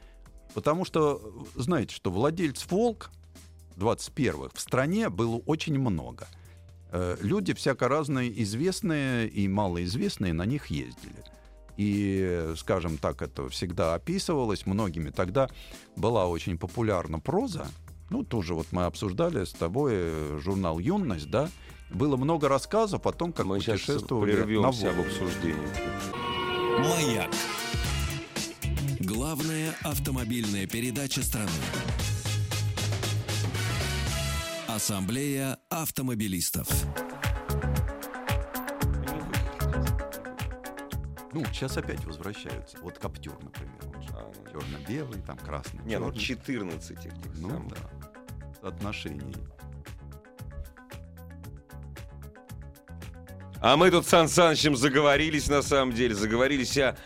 [0.54, 3.10] потому что знаете, что владельцев Волк
[3.76, 6.26] 21-х в стране было очень много.
[6.92, 11.24] Э, Люди всяко разные, известные и малоизвестные на них ездили.
[11.78, 15.10] И, скажем так, это всегда описывалось многими.
[15.10, 15.48] Тогда
[15.96, 17.66] была очень популярна проза.
[18.10, 21.48] Ну, тоже вот мы обсуждали с тобой э, журнал «Юность», да?
[21.90, 25.54] Было много рассказов о том, как Мы путешествовали на прервемся в Волге.
[26.78, 27.28] «Маяк».
[27.28, 27.62] обсуждении.
[29.00, 31.50] Главная автомобильная передача страны.
[34.86, 36.66] Ассамблея автомобилистов.
[41.32, 42.78] Ну, сейчас опять возвращаются.
[42.82, 43.78] Вот Каптюр, например.
[44.12, 45.84] А, черно-белый, там красный.
[45.84, 46.20] Не, ну чёрный.
[46.20, 47.68] 14 этих Ну самых.
[48.60, 48.68] да.
[48.70, 49.36] Отношений.
[53.60, 56.76] А мы тут с Сан Санычем заговорились, на самом деле, заговорились.
[56.78, 56.96] А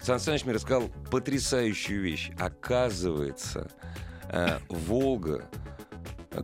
[0.00, 2.30] Сан Саныч мне рассказал потрясающую вещь.
[2.38, 3.72] Оказывается,
[4.28, 5.50] э, Волга,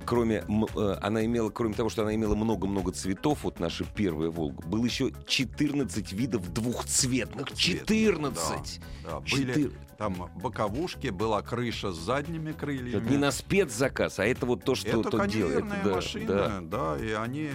[0.05, 0.45] кроме,
[0.77, 4.85] э, она имела, кроме того, что она имела много-много цветов, вот наша первая Волга, было
[4.85, 7.53] еще 14 видов двухцветных.
[7.55, 8.81] 14!
[9.05, 13.03] Да, были Четыр- там боковушки, была крыша с задними крыльями.
[13.03, 15.65] Это не на спецзаказ, а это вот то, что Это то делает.
[15.85, 16.61] Да, машины, да.
[16.61, 16.97] да.
[16.99, 17.51] и они...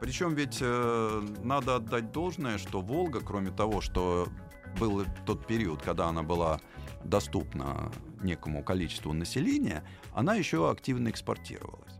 [0.00, 4.28] Причем ведь э, надо отдать должное, что Волга, кроме того, что
[4.78, 6.58] был тот период, когда она была
[7.04, 9.82] доступна некому количеству населения,
[10.14, 11.90] она еще активно экспортировалась.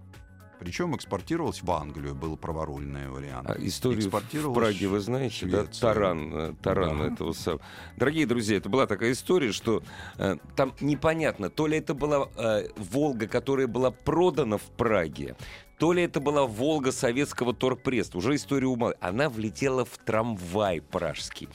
[0.61, 3.49] Причем экспортировалась в Англию, был праворульный вариант.
[3.49, 5.65] А историю в Праге вы знаете, да?
[5.65, 7.07] Таран, э, таран Да.
[7.07, 7.63] этого самого.
[7.97, 9.83] Дорогие друзья, это была такая история, что
[10.19, 15.35] э, там непонятно, то ли это была э, Волга, которая была продана в Праге,
[15.79, 18.19] то ли это была Волга советского торпреста.
[18.19, 18.93] Уже история ума.
[19.01, 21.49] Она влетела в трамвай пражский.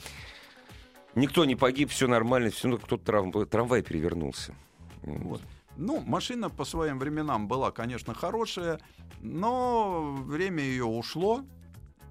[1.16, 4.54] Никто не погиб, все нормально, все, ну, кто-то трам- трамвай перевернулся.
[5.02, 5.40] Вот.
[5.76, 8.78] Ну, машина по своим временам была, конечно, хорошая,
[9.20, 11.42] но время ее ушло.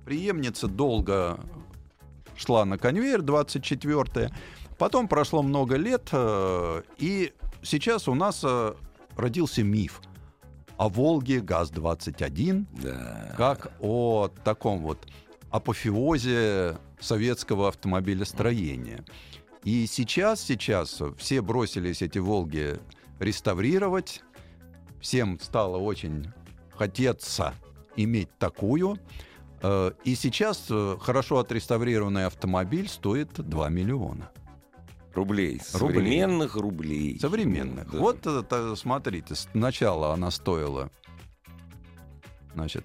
[0.06, 1.40] Преемница долго
[2.36, 4.32] шла на конвейер, 24-я.
[4.78, 7.32] Потом прошло много лет, э, и
[7.64, 8.74] сейчас у нас э,
[9.16, 10.02] родился миф
[10.78, 13.34] о Волге ГАЗ-21, Да.
[13.38, 15.00] как о таком вот
[15.50, 19.04] апофеозе советского автомобилестроения.
[19.64, 22.80] И сейчас, сейчас все бросились эти «Волги»
[23.20, 24.22] реставрировать.
[25.02, 26.28] Всем стало очень
[26.72, 27.54] хотеться
[27.96, 29.00] иметь такую.
[29.62, 34.30] Э, И сейчас э, хорошо отреставрированный автомобиль стоит 2 миллиона.
[35.14, 35.62] Рублей.
[35.74, 36.02] Рублей.
[36.02, 37.20] Современных рублей.
[37.20, 37.90] Современных.
[37.90, 37.98] Да.
[37.98, 40.92] Вот это, смотрите, сначала она стоила,
[42.54, 42.84] значит,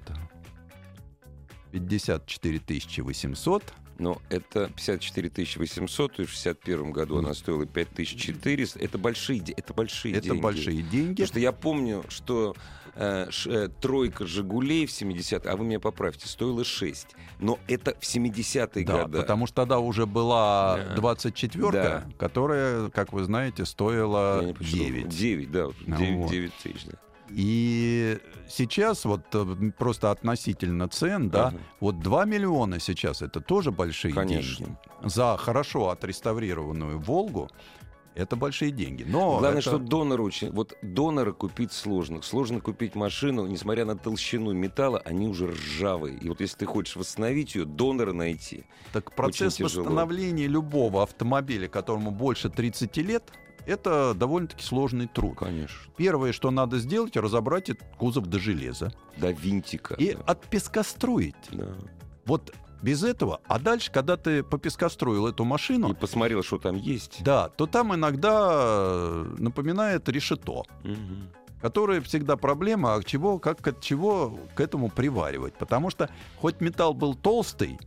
[1.73, 2.61] 54
[3.03, 8.79] 800, Но это 54 800, и в 61 году она стоила 5400.
[8.81, 10.41] Это большие, это большие Это деньги.
[10.41, 11.11] большие деньги.
[11.11, 12.57] Потому что я помню, что
[12.95, 17.09] э, ш- э, тройка «Жигулей» в 70 а вы меня поправьте, стоила 6.
[17.41, 19.19] Но это в 70-е Да, годы.
[19.19, 20.95] потому что тогда уже была Да.
[20.97, 22.05] 24-ка, Да.
[22.19, 24.87] которая, как вы знаете, стоила Я не посчитал.
[24.87, 25.09] 9.
[25.11, 26.31] 9, да, вот Ну 9, вот.
[26.31, 26.85] 9 тысяч.
[26.87, 26.99] Да.
[27.33, 28.19] И
[28.49, 31.59] сейчас вот э, просто относительно цен, да, Ага.
[31.81, 34.67] вот 2 миллиона сейчас это тоже большие Конечно.
[34.67, 34.79] деньги.
[35.05, 37.49] За хорошо отреставрированную «Волгу»
[38.17, 39.05] это большие деньги.
[39.07, 40.51] Но Главное, это- что донор очень...
[40.51, 42.21] Вот донора купить сложно.
[42.23, 46.19] Сложно купить машину, несмотря на толщину металла, они уже ржавые.
[46.19, 48.65] И вот если ты хочешь восстановить ее, донора найти.
[48.93, 53.31] Так процесс восстановления любого автомобиля, которому больше 30 лет,
[53.67, 55.37] это довольно-таки сложный труд.
[55.39, 55.79] Конечно.
[55.97, 59.95] Первое, что надо сделать, разобрать этот кузов до железа До винтика.
[59.95, 60.23] и да.
[60.27, 61.35] отпескостроить.
[61.53, 61.75] Да.
[62.27, 62.53] Вот
[62.83, 63.41] без этого.
[63.47, 67.23] А дальше, когда ты попескостроил эту машину, И посмотрел, что там есть.
[67.23, 71.29] да, то там иногда э, напоминает решето, Мгм.
[71.61, 75.55] которое всегда проблема, а чего, как от чего к этому приваривать.
[75.59, 76.09] Потому что
[76.41, 77.79] хоть металл был толстый,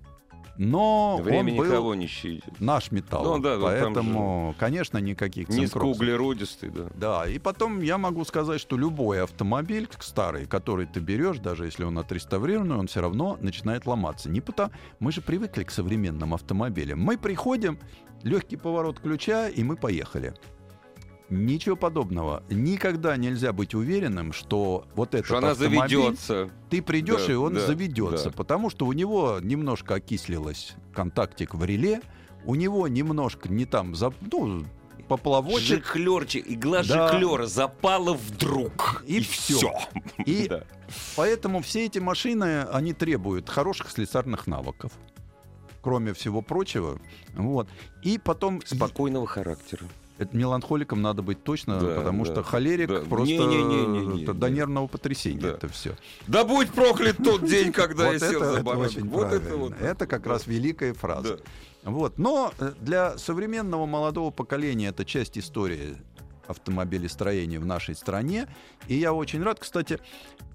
[0.57, 2.43] но Время он был никого не щадит.
[2.59, 3.23] наш металл.
[3.23, 5.75] Ну да, Поэтому, конечно, никаких цинкроксов.
[5.75, 6.87] Низкоуглеродистый, да.
[6.95, 11.83] Да, и потом я могу сказать, что любой автомобиль старый, который ты берешь, даже если
[11.83, 14.29] он отреставрированный, он все равно начинает ломаться.
[14.29, 16.99] Не потому, мы же привыкли к современным автомобилям.
[16.99, 17.79] Мы приходим,
[18.23, 20.33] легкий поворот ключа, и мы поехали.
[21.29, 22.43] Ничего подобного.
[22.49, 26.49] Никогда нельзя быть уверенным, что вот этот Что она автомобиль, заведется.
[26.69, 28.35] ты придешь Да, и он да, заведется, да.
[28.35, 32.01] потому что у него немножко окислилось контактик в реле,
[32.45, 34.63] у него немножко не там, за- ну,
[35.07, 37.11] поплавочек, Жиклерчик, игла Да.
[37.13, 39.03] жиклера запала вдруг.
[39.07, 39.57] И всё.
[39.57, 39.73] всё.
[40.25, 40.63] И Да.
[41.15, 44.91] Поэтому все эти машины, они требуют хороших слесарных навыков.
[45.81, 46.99] Кроме всего прочего.
[47.33, 47.67] Вот.
[48.03, 48.61] И потом...
[48.65, 49.85] Спокойного характера.
[50.19, 52.31] Это меланхоликом надо быть точно, Да, потому да.
[52.31, 52.99] что холерик Да.
[53.01, 54.23] просто Не-не-не-не-не.
[54.23, 55.49] это до нервного потрясения Да.
[55.49, 55.95] это все.
[56.27, 61.39] Да будь проклят тот день, когда я сел за Вот это как раз великая фраза.
[61.83, 62.17] Вот.
[62.17, 65.97] Но э, для современного молодого поколения это часть истории
[66.47, 68.47] автомобилестроения в нашей стране.
[68.87, 69.59] И я очень рад.
[69.59, 69.99] Кстати,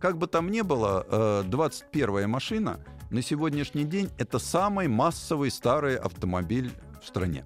[0.00, 2.78] как бы там ни было, э, 21-я машина
[3.10, 6.70] на сегодняшний день это самый массовый старый автомобиль
[7.02, 7.44] в стране.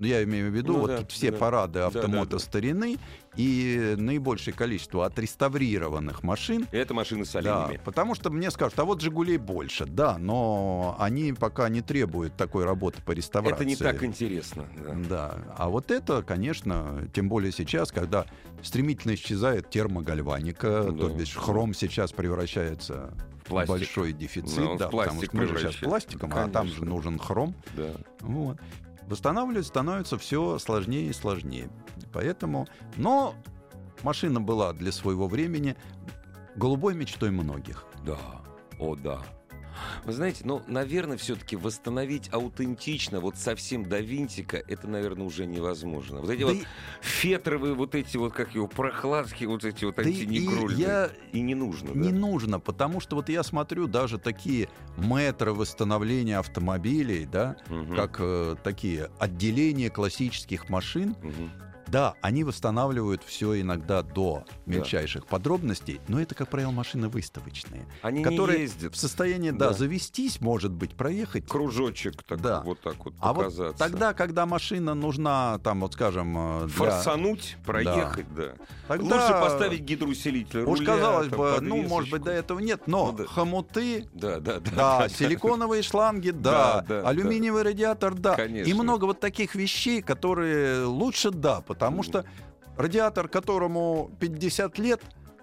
[0.00, 1.36] Ну, я имею в виду, Ну вот да, тут все да.
[1.36, 2.38] парады да, автомото да.
[2.38, 2.96] старины
[3.36, 9.02] и наибольшее количество отреставрированных машин Это машины с да, потому что мне скажут, а вот
[9.02, 9.84] «Жигулей» больше.
[9.84, 13.56] Да, но они пока не требуют такой работы по реставрации.
[13.56, 14.66] Это не так интересно.
[14.76, 14.94] да.
[15.10, 18.24] Да, а вот это, конечно, тем более сейчас, когда
[18.62, 20.92] стремительно исчезает термогальваника, Да.
[20.98, 23.12] то бишь хром сейчас превращается
[23.44, 23.70] в Пластик.
[23.70, 26.84] большой дефицит, Да, да, потому что мы же сейчас пластиком, а там же Конечно.
[26.86, 27.54] нужен хром.
[27.76, 27.90] Да.
[28.20, 28.56] Вот.
[29.10, 31.68] Восстанавливать становится все сложнее и сложнее.
[32.12, 33.34] Поэтому, но
[34.04, 35.76] машина была для своего времени
[36.54, 37.86] голубой мечтой многих.
[38.06, 38.20] Да,
[38.78, 39.20] о да.
[40.04, 46.20] Вы знаете, ну, наверное, все-таки восстановить аутентично, вот совсем до винтика, это, наверное, уже невозможно.
[46.20, 46.64] Вот эти Да вот и-
[47.00, 50.76] фетровые, вот эти вот, как его, прохладки, вот эти вот Да антинегрульные.
[50.78, 52.00] и я И не нужно, да?
[52.00, 57.94] Не нужно, потому что вот я смотрю даже такие метры восстановления автомобилей, да, Мгм.
[57.94, 61.50] как э, такие отделения классических машин, Мгм.
[61.90, 64.52] Да, они восстанавливают все иногда до Да.
[64.66, 68.94] мельчайших подробностей, но это, как правило, машины выставочные, Они которые не ездят.
[68.94, 69.72] в состоянии, да, Да.
[69.74, 71.46] завестись, может быть, проехать.
[71.48, 72.60] Кружочек так, Да.
[72.62, 73.78] вот так вот А вот показаться.
[73.78, 76.74] тогда, когда машина нужна, там, вот скажем, э, для...
[76.74, 78.52] Форсануть, проехать, да.
[78.88, 82.82] тогда- Лучше поставить гидроусилитель Уж руля, казалось там, бы, ну, может быть, до этого нет,
[82.86, 83.24] но Ну да.
[83.26, 84.70] хомуты Да, да, да.
[85.00, 88.34] Да, силиконовые шланги, да, Да, да, алюминиевый радиатор, да.
[88.36, 88.70] Конечно.
[88.70, 92.24] И много вот таких вещей, которые лучше да, потому что
[92.76, 95.00] радиатор, которому 50 лет,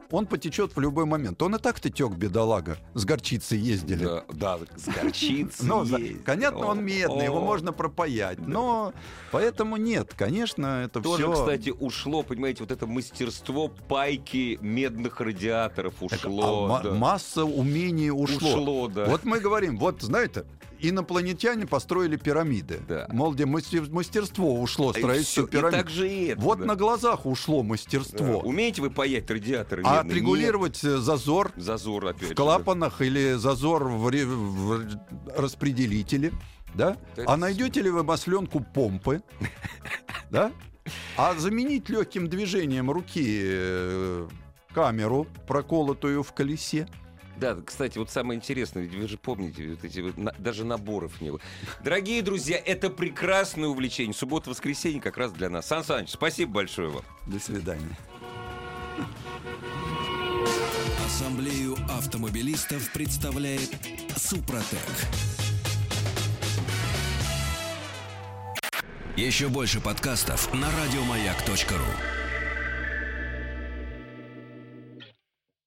[0.09, 1.41] он потечет в любой момент.
[1.41, 2.77] Он и так-то тек, бедолага.
[2.93, 4.05] С горчицей ездили.
[4.05, 6.23] Да, да, с горчицей Ну, за- есть.
[6.23, 8.39] понятно, он медный, его можно пропаять.
[8.39, 8.93] Но
[9.33, 11.33] поэтому нет, конечно, это Тоже, все.
[11.33, 16.79] кстати, ушло, понимаете, вот это мастерство пайки медных радиаторов ушло.
[16.81, 16.91] да.
[16.93, 18.47] масса умений ушло.
[18.47, 19.05] Ушло, да.
[19.07, 20.45] Вот мы говорим, вот знаете,
[20.79, 22.79] инопланетяне построили пирамиды.
[22.87, 23.07] Да.
[23.11, 25.71] Мол, где мастер- мастерство ушло, И строительство и пирамид.
[25.79, 26.41] так же и это.
[26.41, 26.65] Вот да.
[26.65, 27.69] на глазах ушло Да.
[27.69, 28.39] мастерство.
[28.39, 30.11] Умеете вы паять радиаторы А медные?
[30.11, 31.65] отрегулировать э, зазор Нет.
[31.65, 34.87] Зазор опять в клапанах или зазор в, в
[35.35, 36.31] распределителе,
[36.75, 36.97] да?
[37.15, 39.21] Это А найдете ли вы масленку помпы,
[40.29, 40.51] да?
[41.17, 44.27] А заменить легким движением руки э,
[44.73, 46.87] камеру, проколотую в колесе,
[47.39, 51.21] Да, кстати, вот самое интересное, ведь вы же помните, вот эти вот, на- даже наборов
[51.21, 51.39] не было.
[51.83, 54.13] Дорогие друзья, это прекрасное увлечение.
[54.13, 55.67] Суббота-воскресенье как раз для нас.
[55.67, 57.03] Сан Саныч, спасибо большое вам.
[57.27, 57.97] До свидания.
[61.05, 63.69] Ассамблею автомобилистов представляет
[64.15, 64.79] Супротек.
[69.15, 72.26] Еще больше подкастов на радиомаяк.ру.